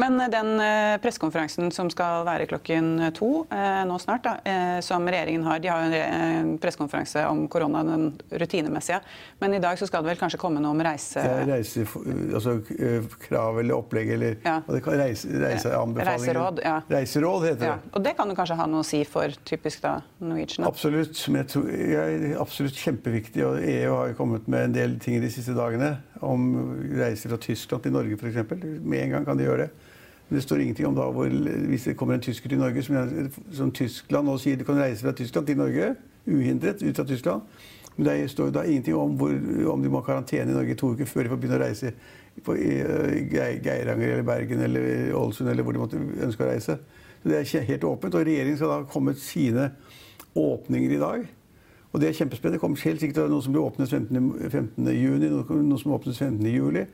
Men 0.00 0.16
den 0.32 0.50
eh, 0.64 0.94
pressekonferansen 1.02 1.68
som 1.74 1.90
skal 1.92 2.22
være 2.24 2.46
klokken 2.48 2.86
to 3.16 3.28
eh, 3.52 3.82
nå 3.88 3.98
snart, 4.00 4.24
da, 4.24 4.32
eh, 4.48 4.78
som 4.84 5.04
regjeringen 5.10 5.44
har 5.44 5.60
De 5.60 5.68
har 5.68 5.82
jo 5.82 5.90
en, 5.90 5.94
re- 5.96 6.58
pressekonferanse 6.62 7.24
om 7.28 7.42
korona, 7.52 7.82
den 7.84 8.06
rutinemessige. 8.40 9.00
Men 9.42 9.54
i 9.58 9.60
dag 9.60 9.76
så 9.80 9.88
skal 9.90 10.04
det 10.06 10.14
vel 10.14 10.20
kanskje 10.22 10.40
komme 10.40 10.62
noe 10.62 10.72
om 10.72 10.80
reise... 10.86 11.20
Er 11.20 11.44
reise, 11.50 11.84
altså, 12.32 12.56
eh, 12.78 13.04
krav 13.26 13.60
eller 13.60 13.76
opplegg 13.76 14.14
eller 14.16 14.38
Ja. 14.46 14.56
reise, 14.70 15.28
reiseanbefalinger. 15.42 16.16
Reiseråd, 16.16 16.62
ja. 16.64 16.78
Reiseråd 16.88 17.46
heter 17.50 17.66
Ja, 17.66 17.76
det. 17.82 17.92
og 17.98 18.04
det 18.08 18.16
kan 18.16 18.32
jo 18.32 18.38
kanskje 18.40 18.58
ha 18.62 18.68
noe 18.72 18.80
å 18.86 18.88
si 18.88 19.02
for 19.04 19.36
typisk 19.44 19.84
da 19.84 19.98
Norwegian? 20.22 20.64
da. 20.64 20.70
Absolutt. 20.72 21.20
Men 21.28 21.42
jeg 21.42 21.50
tror, 21.52 21.68
jeg, 21.92 22.32
absolutt 22.40 22.80
kjempeviktig. 22.86 23.44
Og 23.50 23.60
EU 23.76 23.92
har 23.98 24.14
jo 24.14 24.18
kommet 24.22 24.48
med 24.48 24.70
en 24.70 24.78
del 24.80 24.96
ting 25.02 25.20
de 25.20 25.28
siste 25.34 25.52
dagene 25.58 25.98
om 26.24 26.48
reiser 26.96 27.32
fra 27.34 27.40
Tyskland 27.40 27.84
til 27.84 27.92
Norge 27.98 28.16
f.eks. 28.16 28.40
Med 28.80 29.04
en 29.04 29.16
gang 29.18 29.28
kan 29.28 29.36
de 29.40 29.44
gjøre 29.50 29.66
det. 29.68 29.89
Men 30.30 30.38
det 30.38 30.42
står 30.42 30.62
ingenting 30.62 30.86
om 30.86 30.94
da 30.94 31.08
hvor, 31.10 31.26
hvis 31.68 31.84
det 31.88 31.96
kommer 31.98 32.14
en 32.14 32.22
tysker 32.22 32.48
til 32.48 32.58
Norge, 32.58 32.82
som, 32.86 32.96
som 33.52 33.72
Tyskland 33.74 34.30
nå 34.30 34.36
sier 34.38 34.56
du 34.56 34.64
kan 34.64 34.78
reise 34.78 35.02
fra 35.02 35.12
Tyskland 35.12 35.46
til 35.50 35.58
Norge 35.58 35.94
uhindret 36.26 36.82
ut 36.82 36.96
fra 36.96 37.04
Tyskland. 37.04 37.42
Men 37.96 38.06
det 38.06 38.30
står 38.30 38.52
da 38.54 38.62
ingenting 38.62 38.94
om, 38.94 39.16
hvor, 39.18 39.34
om 39.72 39.82
de 39.82 39.90
må 39.90 39.98
ha 39.98 40.06
karantene 40.06 40.52
i 40.52 40.54
Norge 40.54 40.76
to 40.78 40.92
uker 40.94 41.08
før 41.10 41.26
de 41.26 41.32
får 41.32 41.40
begynne 41.42 41.58
å 41.58 41.64
reise 41.64 41.92
på, 42.46 42.54
Geiranger 42.54 44.06
eller 44.12 44.22
Bergen 44.22 44.62
eller 44.64 45.10
Ålesund 45.18 45.50
eller 45.50 45.66
hvor 45.66 45.74
de 45.74 45.82
måtte 45.82 45.98
ønske 45.98 46.46
å 46.46 46.52
reise. 46.52 46.78
Så 47.22 47.28
Det 47.28 47.40
er 47.40 47.68
helt 47.72 47.84
åpent. 47.84 48.14
Og 48.14 48.24
regjeringen 48.24 48.56
skal 48.56 48.72
da 48.72 48.80
komme 48.88 49.12
med 49.12 49.20
sine 49.20 49.70
åpninger 50.38 50.94
i 50.94 51.02
dag. 51.02 51.26
Og 51.92 52.00
det 52.00 52.08
er 52.08 52.18
kjempespennende. 52.22 52.56
Det 52.56 52.62
kommer 52.62 52.86
helt 52.86 53.00
sikkert 53.00 53.18
til 53.18 53.26
å 53.26 53.32
noe 53.34 53.42
som 53.42 53.52
blir 53.52 53.66
åpnet 53.66 53.90
15. 53.90 54.50
15. 54.50 54.90
juni, 54.94 55.28
noe, 55.28 55.62
noe 55.66 55.82
som 55.82 55.96
åpnes 55.98 56.22
15. 56.22 56.86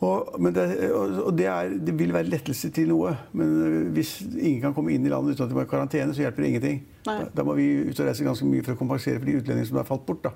Og, 0.00 0.36
men 0.40 0.54
det, 0.56 0.64
og 0.96 1.34
det, 1.36 1.44
er, 1.44 1.74
det 1.84 1.92
vil 1.98 2.12
være 2.14 2.30
lettelse 2.32 2.70
til 2.72 2.88
noe. 2.88 3.10
Men 3.36 3.50
øh, 3.66 3.88
hvis 3.92 4.14
ingen 4.30 4.62
kan 4.62 4.72
komme 4.76 4.94
inn 4.94 5.04
i 5.04 5.12
landet 5.12 5.36
uten 5.36 5.44
at 5.44 5.50
de 5.52 5.58
må 5.58 5.66
i 5.66 5.68
karantene, 5.68 6.14
så 6.16 6.24
hjelper 6.24 6.40
det 6.40 6.48
ingenting. 6.54 6.78
Da, 7.04 7.18
da 7.36 7.44
må 7.44 7.56
vi 7.58 7.66
ut 7.90 8.00
og 8.00 8.08
reise 8.08 8.24
ganske 8.24 8.48
mye 8.48 8.64
for 8.64 8.72
å 8.76 8.80
kompensere 8.80 9.20
for 9.20 9.28
de 9.28 9.36
utlendingene 9.42 9.68
som 9.68 9.80
har 9.82 9.88
falt 9.90 10.06
bort. 10.08 10.24
Da. 10.24 10.32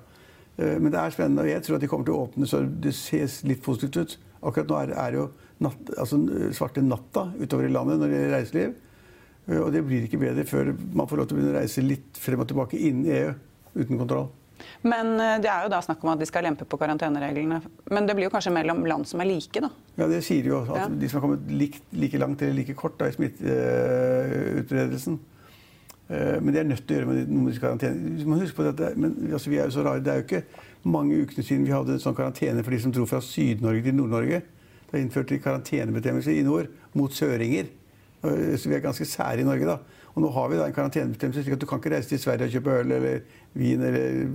Eh, 0.61 0.77
Men 0.77 0.93
det 0.93 1.01
er 1.01 1.15
spennende, 1.17 1.47
og 1.47 1.49
jeg 1.49 1.65
tror 1.65 1.79
at 1.79 1.85
de 1.85 1.89
kommer 1.89 2.05
til 2.05 2.13
å 2.13 2.21
åpne 2.27 2.51
så 2.51 2.61
det 2.85 2.93
ses 2.93 3.39
litt 3.49 3.65
positivt 3.65 3.97
ut. 4.03 4.15
Akkurat 4.45 4.69
nå 4.69 4.79
er, 4.83 4.93
er 5.07 5.17
jo 5.17 5.25
natt, 5.65 5.89
altså, 5.97 6.21
svarte 6.53 6.85
natta 6.85 7.31
utover 7.41 7.65
i 7.65 7.73
landet 7.73 7.97
når 7.97 8.11
det 8.13 8.19
gjelder 8.21 8.37
reiseliv. 8.37 8.75
Og 9.55 9.67
det 9.73 9.81
blir 9.85 10.05
ikke 10.05 10.21
bedre 10.21 10.45
før 10.49 10.71
man 10.97 11.09
får 11.09 11.19
lov 11.19 11.27
til 11.29 11.35
å 11.35 11.39
begynne 11.39 11.53
å 11.53 11.59
reise 11.59 11.81
litt 11.85 12.17
frem 12.21 12.41
og 12.41 12.47
tilbake 12.49 12.77
innen 12.81 13.09
EU 13.13 13.33
uten 13.81 13.97
kontroll. 13.99 14.29
Men 14.83 15.15
eh, 15.19 15.37
det 15.43 15.49
er 15.51 15.63
jo 15.65 15.69
da 15.73 15.81
snakk 15.81 16.03
om 16.05 16.09
at 16.13 16.19
de 16.19 16.25
skal 16.29 16.43
lempe 16.47 16.65
på 16.65 16.77
karantenereglene. 16.79 17.61
Men 17.91 18.05
det 18.07 18.15
blir 18.15 18.25
jo 18.29 18.33
kanskje 18.33 18.53
mellom 18.53 18.85
land 18.85 19.05
som 19.09 19.19
er 19.21 19.25
like, 19.29 19.61
da. 19.61 19.69
Ja, 19.97 20.07
det 20.07 20.21
sier 20.23 20.43
de 20.43 20.49
jo. 20.53 20.61
At 20.69 20.75
Ja. 20.75 20.87
de 20.89 21.09
som 21.09 21.19
har 21.21 21.27
kommet 21.27 21.51
like, 21.51 21.79
like 21.93 22.17
langt 22.21 22.41
eller 22.41 22.53
like 22.53 22.73
kort 22.75 22.97
da, 22.99 23.05
i 23.07 23.11
smitteutbredelsen. 23.17 25.19
Eh, 26.09 26.39
Men 26.41 26.53
det 26.53 26.59
er 26.61 26.69
nødt 26.69 26.85
til 26.87 26.95
å 26.95 26.99
gjøre 26.99 27.07
med 27.09 27.29
noe 27.33 27.43
med 27.49 27.59
karantene. 27.59 28.25
Man 28.25 28.45
på 28.55 28.63
dette, 28.67 28.91
men 28.95 29.15
altså, 29.33 29.49
vi 29.49 29.57
er 29.57 29.65
jo 29.65 29.71
så 29.79 29.83
rare. 29.85 30.03
Det 30.03 30.11
er 30.13 30.19
jo 30.21 30.27
ikke 30.27 30.43
mange 30.85 31.17
ukene 31.23 31.43
siden 31.43 31.65
vi 31.65 31.71
hadde 31.73 31.93
en 31.95 31.99
sånn 32.03 32.15
karantene 32.17 32.63
for 32.63 32.71
de 32.71 32.79
som 32.83 32.91
dro 32.93 33.05
fra 33.09 33.19
Syd-Norge 33.25 33.83
til 33.87 33.95
Nord-Norge. 33.97 34.41
Da 34.91 34.97
innførte 35.01 35.33
de 35.33 35.39
karantenebestemmelser 35.41 36.37
i 36.37 36.43
nord 36.45 36.67
mot 36.93 37.11
søringer. 37.11 37.65
Eh, 38.23 38.55
Så 38.57 38.69
vi 38.69 38.75
er 38.75 38.81
ganske 38.85 39.05
sære 39.05 39.39
i 39.41 39.43
Norge, 39.43 39.65
da. 39.65 39.77
Og 40.15 40.23
nå 40.23 40.31
har 40.31 40.47
vi 40.49 40.59
da 40.59 40.69
en 40.69 40.75
karantenebestemmelse, 40.75 41.43
slik 41.43 41.57
at 41.57 41.61
du 41.61 41.67
kan 41.67 41.81
ikke 41.81 41.91
reise 41.91 42.09
til 42.09 42.21
Sverige 42.23 42.47
og 42.47 42.55
kjøpe 42.55 42.77
øl 42.79 42.95
eller 42.95 43.17
vin 43.59 43.83
eller 43.83 44.31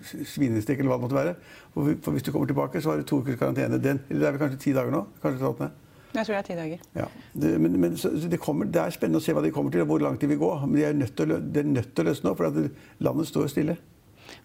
svinestek 0.00 0.80
eller 0.80 0.88
hva 0.94 0.96
det 0.96 1.04
måtte 1.04 1.18
være. 1.18 1.34
For 1.74 2.14
hvis 2.14 2.24
du 2.24 2.32
kommer 2.32 2.48
tilbake, 2.48 2.80
så 2.80 2.90
har 2.90 3.02
du 3.02 3.06
to 3.08 3.20
ukers 3.20 3.36
karantene. 3.38 3.78
Den, 3.82 4.00
eller 4.08 4.20
det 4.20 4.28
er 4.28 4.36
vel 4.36 4.42
kanskje 4.46 4.62
ti 4.64 4.72
dager 4.76 4.94
nå? 4.94 5.04
Kanskje 5.22 5.44
tatt 5.44 5.60
ned. 5.66 5.78
Jeg 6.10 6.26
tror 6.26 6.34
det 6.34 6.38
er 6.40 6.46
ti 6.48 6.56
dager. 6.58 6.86
Ja. 6.96 7.04
Det, 7.42 7.50
men 7.60 7.76
men 7.80 7.96
så, 8.00 8.10
det, 8.10 8.40
kommer, 8.40 8.66
det 8.66 8.80
er 8.82 8.96
spennende 8.96 9.20
å 9.20 9.24
se 9.24 9.34
hva 9.36 9.44
de 9.44 9.52
kommer 9.54 9.70
til, 9.70 9.84
og 9.84 9.92
hvor 9.92 10.02
langt 10.02 10.24
de 10.24 10.30
vil 10.32 10.40
gå. 10.40 10.50
Men 10.64 10.78
de 10.80 10.86
er 10.88 10.96
nødt 10.98 11.14
til 11.16 11.28
å, 11.28 11.36
løse 11.36 11.44
nå, 11.52 11.60
er 11.60 11.68
nødt 11.76 11.92
til 11.94 12.04
å 12.04 12.08
løsne 12.08 12.32
opp, 12.32 12.40
for 12.40 12.48
at 12.48 13.04
landet 13.06 13.28
står 13.30 13.52
stille. 13.52 13.76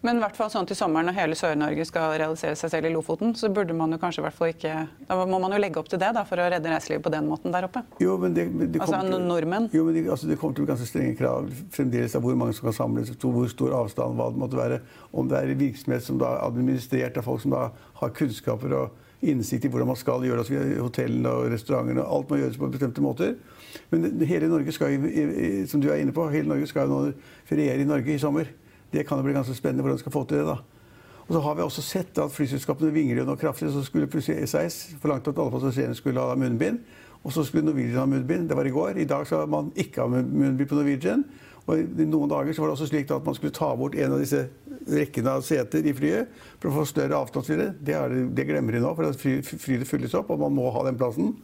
Men 0.04 0.18
i 0.18 0.20
hvert 0.20 0.36
fall 0.36 0.50
sånn 0.52 0.66
til 0.68 0.76
sommeren 0.76 1.08
når 1.08 1.16
hele 1.16 1.36
Sør-Norge 1.38 1.84
skal 1.88 2.12
realisere 2.20 2.56
seg 2.58 2.70
selv 2.70 2.86
i 2.88 2.92
Lofoten, 2.92 3.32
så 3.34 3.48
burde 3.52 3.74
man 3.74 3.90
jo 3.94 3.98
kanskje 4.02 4.20
i 4.20 4.26
hvert 4.26 4.36
fall 4.36 4.50
ikke 4.52 4.74
Da 5.08 5.16
må 5.26 5.38
man 5.40 5.54
jo 5.56 5.58
legge 5.62 5.80
opp 5.80 5.88
til 5.88 5.98
det 6.02 6.10
da, 6.14 6.22
for 6.28 6.36
å 6.42 6.48
redde 6.52 6.68
reiselivet 6.70 7.04
på 7.06 7.12
den 7.14 7.26
måten 7.30 7.54
der 7.54 7.64
oppe. 7.68 7.82
Jo, 8.02 8.18
men 8.20 8.34
det, 8.36 8.44
men 8.52 8.72
det 8.72 8.80
Altså, 8.82 9.00
til- 9.00 9.24
nordmenn? 9.26 9.70
Jo, 9.72 9.84
men 9.84 9.94
det, 9.94 10.04
altså, 10.10 10.28
det 10.28 10.38
kommer 10.38 10.54
til 10.54 10.66
ganske 10.68 10.86
strenge 10.86 11.16
krav 11.18 11.48
fremdeles 11.72 12.14
av 12.14 12.22
hvor 12.22 12.36
mange 12.36 12.54
som 12.54 12.68
kan 12.68 12.76
samles, 12.76 13.10
hvor 13.16 13.48
stor 13.48 13.72
avstand, 13.80 14.16
hva 14.20 14.28
det 14.30 14.38
måtte 14.44 14.56
være. 14.60 14.80
Om 15.12 15.28
det 15.32 15.38
er 15.40 15.54
virksomhet 15.54 16.02
som 16.02 16.18
da 16.18 16.34
er 16.36 16.44
administrert 16.46 17.16
av 17.16 17.24
folk 17.24 17.40
som 17.42 17.50
da 17.56 17.70
har 18.02 18.10
kunnskaper 18.10 18.76
og 18.76 18.90
innsikt 19.26 19.64
i 19.64 19.68
hvordan 19.72 19.88
man 19.88 19.96
skal 19.96 20.20
gjøre 20.22 20.44
det, 20.44 20.76
hotellene 20.78 21.32
og 21.32 21.48
restaurantene. 21.50 22.04
Alt 22.04 22.28
må 22.30 22.36
gjøres 22.36 22.58
på 22.60 22.68
bestemte 22.70 23.00
måter. 23.00 23.34
Men 23.90 24.20
hele 24.28 24.48
Norge 24.52 24.72
skal, 24.76 24.92
jo, 24.92 25.66
som 25.66 25.80
du 25.80 25.88
er 25.90 26.02
inne 26.04 26.12
på, 26.12 26.28
hele 26.30 26.48
Norge 26.52 26.68
skal 26.68 26.86
jo 26.86 27.00
nå 27.00 27.12
feriere 27.48 27.80
i 27.80 27.88
Norge 27.88 28.12
i 28.12 28.18
sommer. 28.20 28.46
Det 28.96 29.04
kan 29.04 29.20
jo 29.20 29.28
bli 29.28 29.36
ganske 29.36 29.56
spennende 29.56 29.84
hvordan 29.84 30.00
de 30.00 30.04
skal 30.06 30.16
få 30.16 30.24
til 30.24 30.40
det. 30.40 30.48
da. 30.48 30.58
Og 31.26 31.34
så 31.34 31.40
har 31.42 31.56
vi 31.58 31.64
også 31.64 31.82
sett 31.82 32.18
at 32.22 32.32
flyselskapene 32.32 32.92
vingler 32.94 33.26
noe 33.26 33.38
kraftig. 33.40 33.68
Så 33.74 33.82
skulle 33.84 34.08
plutselig 34.10 34.46
SAS 34.48 34.94
forlangt 35.02 35.26
at 35.28 35.42
alle 35.42 35.52
passasjerene 35.52 35.98
skulle 35.98 36.22
ha 36.22 36.36
munnbind. 36.38 36.78
Og 37.26 37.34
så 37.34 37.42
skulle 37.44 37.66
Norwegian 37.66 37.98
ha 37.98 38.06
munnbind. 38.06 38.48
Det 38.48 38.56
var 38.56 38.68
i 38.68 38.74
går. 38.74 39.00
I 39.02 39.08
dag 39.10 39.26
skal 39.26 39.48
man 39.50 39.72
ikke 39.74 40.04
ha 40.04 40.08
munnbind 40.08 40.68
på 40.70 40.78
Norwegian. 40.78 41.24
Og 41.66 41.80
I 41.82 42.06
noen 42.06 42.30
dager 42.30 42.54
så 42.54 42.62
var 42.62 42.70
det 42.70 42.76
også 42.76 42.86
slik 42.92 43.10
at 43.10 43.26
man 43.26 43.34
skulle 43.34 43.54
ta 43.54 43.72
bort 43.74 43.96
en 43.98 44.14
av 44.14 44.22
disse 44.22 44.44
rekkene 44.86 45.32
av 45.34 45.42
seter 45.42 45.82
i 45.82 45.94
flyet 45.98 46.30
for 46.60 46.70
å 46.70 46.76
få 46.76 46.84
større 46.86 47.18
avstand. 47.18 47.48
Det, 47.58 47.72
det, 47.88 47.96
det 48.38 48.46
glemmer 48.46 48.76
de 48.76 48.84
nå, 48.84 48.92
for 48.94 49.18
flyet 49.18 49.88
fylles 49.88 50.14
opp, 50.14 50.30
og 50.30 50.44
man 50.44 50.54
må 50.54 50.70
ha 50.70 50.84
den 50.86 51.00
plassen. 51.00 51.34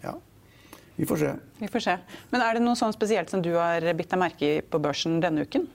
Ja. 0.00 0.14
Vi 0.96 1.04
får 1.04 1.20
se. 1.20 1.34
Vi 1.60 1.68
får 1.68 1.84
se. 1.84 1.98
Men 2.32 2.40
er 2.40 2.56
det 2.56 2.64
noe 2.64 2.78
sånn 2.80 2.96
spesielt 2.96 3.28
som 3.28 3.44
du 3.44 3.52
har 3.58 3.84
bitt 3.98 4.08
deg 4.14 4.22
merke 4.22 4.48
i 4.48 4.62
på 4.64 4.80
børsen 4.80 5.20
denne 5.20 5.44
uken? 5.44 5.68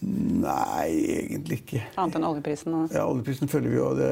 Nei, 0.00 0.86
egentlig 1.26 1.60
ikke. 1.60 1.82
Annet 2.00 2.16
enn 2.16 2.26
oljeprisen? 2.30 2.76
Og... 2.76 2.94
Ja, 2.94 3.04
oljeprisen 3.04 3.50
følger 3.52 3.72
vi 3.72 3.76
jo. 3.76 3.90
Det, 3.98 4.10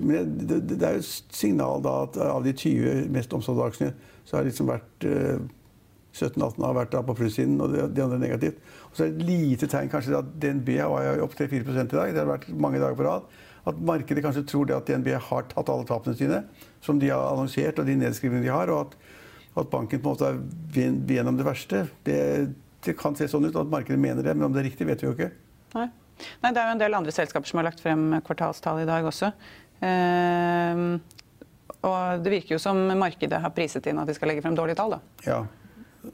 men 0.00 0.32
det, 0.40 0.62
det, 0.70 0.78
det 0.80 0.88
er 0.88 0.96
jo 0.96 1.04
et 1.04 1.36
signal 1.36 1.84
da 1.84 1.98
at 2.06 2.16
av 2.24 2.46
de 2.46 2.54
20 2.56 3.10
mest 3.12 3.36
omsatte 3.36 3.66
aksjene, 3.66 3.92
så 4.26 4.38
har 4.38 4.48
liksom 4.48 4.70
vært 4.70 5.06
eh, 5.06 5.42
17-18 6.16 6.64
har 6.64 6.76
vært 6.76 6.94
da 6.94 7.02
på 7.04 7.16
plussiden, 7.18 7.58
og 7.60 7.74
de 7.74 8.04
andre 8.04 8.20
negativt. 8.20 8.62
Og 8.88 8.96
så 8.96 9.04
er 9.04 9.12
det 9.12 9.20
et 9.20 9.28
lite 9.28 9.68
tegn 9.70 9.90
kanskje 9.92 10.16
at 10.16 10.30
DNB 10.40 10.70
var 10.88 11.20
opp 11.24 11.36
3-4% 11.36 11.92
i 11.92 11.98
dag. 11.98 12.14
Det 12.14 12.22
har 12.22 12.30
vært 12.30 12.48
mange 12.56 12.80
dager 12.80 12.96
på 12.96 13.06
rad. 13.06 13.26
At 13.66 13.80
markedet 13.82 14.22
kanskje 14.24 14.46
tror 14.48 14.68
det 14.68 14.76
at 14.76 14.88
DNB 14.88 15.12
har 15.28 15.48
tatt 15.50 15.72
alle 15.72 15.86
tapene 15.88 16.16
sine, 16.16 16.44
som 16.84 17.00
de 17.02 17.10
har 17.12 17.34
annonsert, 17.34 17.80
og 17.82 17.88
de 17.88 17.98
nedskrivningene 18.00 18.46
de 18.46 18.54
har. 18.54 18.72
og 18.72 18.86
at, 18.86 18.96
at 19.60 19.72
banken 19.72 20.00
på 20.00 20.08
en 20.08 20.14
måte 20.14 20.30
er 20.32 21.12
gjennom 21.16 21.36
det 21.36 21.48
verste. 21.48 21.84
Det, 22.06 22.20
det, 22.86 22.96
kan 22.98 23.16
se 23.18 23.28
sånn 23.30 23.48
ut 23.48 23.58
at 23.58 23.70
markedet 23.72 24.00
mener 24.00 24.24
det, 24.24 24.34
men 24.36 24.48
om 24.48 24.54
det 24.54 24.62
er 24.62 24.68
riktig, 24.70 24.86
vet 24.88 25.02
vi 25.02 25.10
jo 25.10 25.14
ikke. 25.16 25.30
Nei. 25.76 25.88
Nei 26.42 26.52
det 26.54 26.62
er 26.62 26.70
jo 26.70 26.76
en 26.76 26.80
del 26.80 26.96
andre 26.96 27.12
selskaper 27.12 27.50
som 27.50 27.60
har 27.60 27.68
lagt 27.68 27.82
frem 27.84 28.08
kvartalstall 28.24 28.82
i 28.84 28.88
dag 28.88 29.06
også. 29.08 29.32
Eh, 29.84 30.82
og 31.86 32.24
det 32.24 32.32
virker 32.32 32.56
jo 32.56 32.62
som 32.62 32.80
markedet 32.98 33.42
har 33.42 33.54
priset 33.54 33.86
inn 33.90 34.00
at 34.00 34.08
de 34.08 34.16
skal 34.16 34.32
legge 34.32 34.44
frem 34.44 34.56
dårlige 34.58 34.78
tall. 34.80 34.96
da. 34.96 35.00
Ja, 35.26 35.42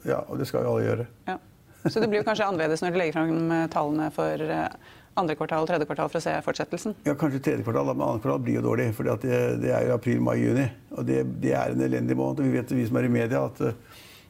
ja, 0.07 0.23
og 0.27 0.41
det 0.41 0.49
skal 0.49 0.65
jo 0.65 0.73
alle 0.73 0.87
gjøre. 0.87 1.07
Ja. 1.29 1.37
Så 1.83 1.99
det 1.99 2.07
blir 2.07 2.21
jo 2.21 2.27
kanskje 2.27 2.45
annerledes 2.47 2.83
når 2.83 2.93
de 2.93 2.99
legger 3.01 3.17
frem 3.17 3.51
eh, 3.51 3.69
tallene 3.71 4.09
for 4.15 4.43
eh, 4.55 4.91
andre 5.19 5.35
kvartal 5.37 5.65
og 5.65 5.69
tredje 5.69 5.87
kvartal 5.89 6.09
for 6.09 6.19
å 6.19 6.23
se 6.23 6.33
fortsettelsen? 6.45 6.95
Ja, 7.05 7.15
kanskje 7.19 7.41
tredje 7.43 7.65
kvartal, 7.65 7.91
men 7.91 8.05
andre 8.05 8.23
kvartal 8.23 8.43
blir 8.45 8.57
jo 8.59 8.65
dårlig. 8.65 8.87
For 8.97 9.09
det, 9.09 9.33
det, 9.61 9.73
er 9.73 9.89
jo 9.89 9.97
april, 9.97 10.21
mai, 10.23 10.37
juni. 10.41 10.65
Og 10.95 11.05
det, 11.07 11.19
det, 11.43 11.53
er 11.59 11.75
en 11.75 11.83
elendig 11.85 12.17
måned. 12.17 12.41
Og 12.41 12.47
vi 12.47 12.55
vet, 12.57 12.73
vi 12.73 12.87
som 12.87 12.99
er 12.99 13.09
i 13.09 13.13
media, 13.13 13.43
at, 13.45 13.61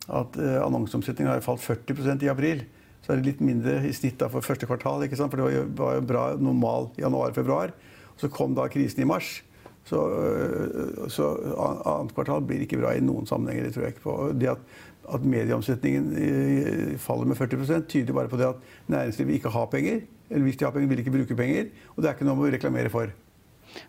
at 0.07 0.37
uh, 0.39 0.59
annonseomsetningen 0.65 1.31
har 1.31 1.45
falt 1.45 1.63
40 1.63 2.25
i 2.25 2.31
april. 2.31 2.65
Så 3.03 3.13
er 3.13 3.19
det 3.19 3.33
litt 3.33 3.41
mindre 3.43 3.79
i 3.83 3.93
snitt 3.95 4.21
for 4.31 4.43
første 4.43 4.67
kvartal. 4.67 5.03
For 5.11 5.37
det 5.37 5.45
var 5.45 5.55
jo, 5.55 5.63
var 5.79 5.97
jo 5.97 6.05
bra 6.07 6.27
normal 6.39 6.89
januar-februar. 6.99 7.73
Så 8.19 8.29
kom 8.31 8.55
da 8.55 8.69
krisen 8.71 9.03
i 9.03 9.09
mars. 9.09 9.41
Så, 9.83 9.99
så 11.11 11.33
annet 11.59 12.13
kvartal 12.15 12.45
blir 12.47 12.63
ikke 12.63 12.79
bra 12.79 12.93
i 12.95 13.03
noen 13.03 13.27
sammenhenger. 13.27 13.67
Det 13.67 13.75
tror 13.75 13.83
jeg 13.83 13.95
ikke 13.97 14.05
på. 14.05 14.17
Det 14.39 14.53
at 14.53 14.63
at 15.11 15.25
medieomsetningen 15.27 16.97
faller 17.01 17.27
med 17.27 17.37
40 17.37 17.81
tyder 17.91 18.15
bare 18.15 18.31
på 18.31 18.39
det 18.39 18.47
at 18.47 18.55
næringslivet 18.87 19.39
ikke 19.39 19.51
har 19.51 19.65
penger. 19.71 19.99
Eller 20.29 20.43
hvis 20.43 20.57
de 20.57 20.65
har 20.65 20.71
penger, 20.71 20.87
vil 20.87 20.99
ikke 20.99 21.11
bruke 21.11 21.35
penger. 21.35 21.65
Og 21.95 22.03
det 22.03 22.09
er 22.09 22.15
ikke 22.15 22.27
noe 22.27 22.47
å 22.47 22.53
reklamere 22.53 22.91
for. 22.93 23.11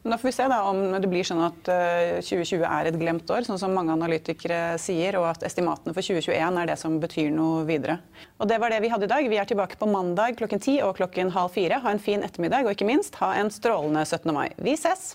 Men 0.03 0.15
da 0.15 0.19
får 0.21 0.29
vi 0.29 0.35
se 0.37 0.49
da 0.51 0.61
om 0.71 0.83
det 0.93 1.11
blir 1.11 1.27
sånn 1.27 1.43
at 1.45 1.71
2020 1.71 2.61
eh, 2.61 2.67
er 2.69 2.91
et 2.91 2.99
glemt 3.01 3.31
år, 3.31 3.47
sånn 3.47 3.61
som 3.61 3.75
mange 3.77 3.95
analytikere 3.95 4.77
sier, 4.81 5.19
og 5.21 5.29
at 5.33 5.47
estimatene 5.49 5.95
for 5.97 6.05
2021 6.05 6.61
er 6.63 6.71
det 6.71 6.79
som 6.81 7.01
betyr 7.03 7.33
noe 7.35 7.65
videre. 7.69 7.99
Og 8.39 8.49
Det 8.51 8.61
var 8.61 8.73
det 8.73 8.83
vi 8.85 8.93
hadde 8.93 9.09
i 9.09 9.15
dag. 9.15 9.31
Vi 9.31 9.41
er 9.41 9.51
tilbake 9.51 9.81
på 9.81 9.91
mandag 9.91 10.39
klokken 10.41 10.63
ti 10.63 10.79
og 10.85 10.97
klokken 11.01 11.35
halv 11.35 11.55
fire. 11.57 11.83
Ha 11.85 11.95
en 11.95 12.03
fin 12.03 12.25
ettermiddag, 12.27 12.67
og 12.67 12.77
ikke 12.77 12.89
minst 12.89 13.21
ha 13.23 13.35
en 13.41 13.53
strålende 13.53 14.07
17. 14.07 14.33
mai. 14.35 14.49
Vi 14.59 14.77
ses! 14.81 15.15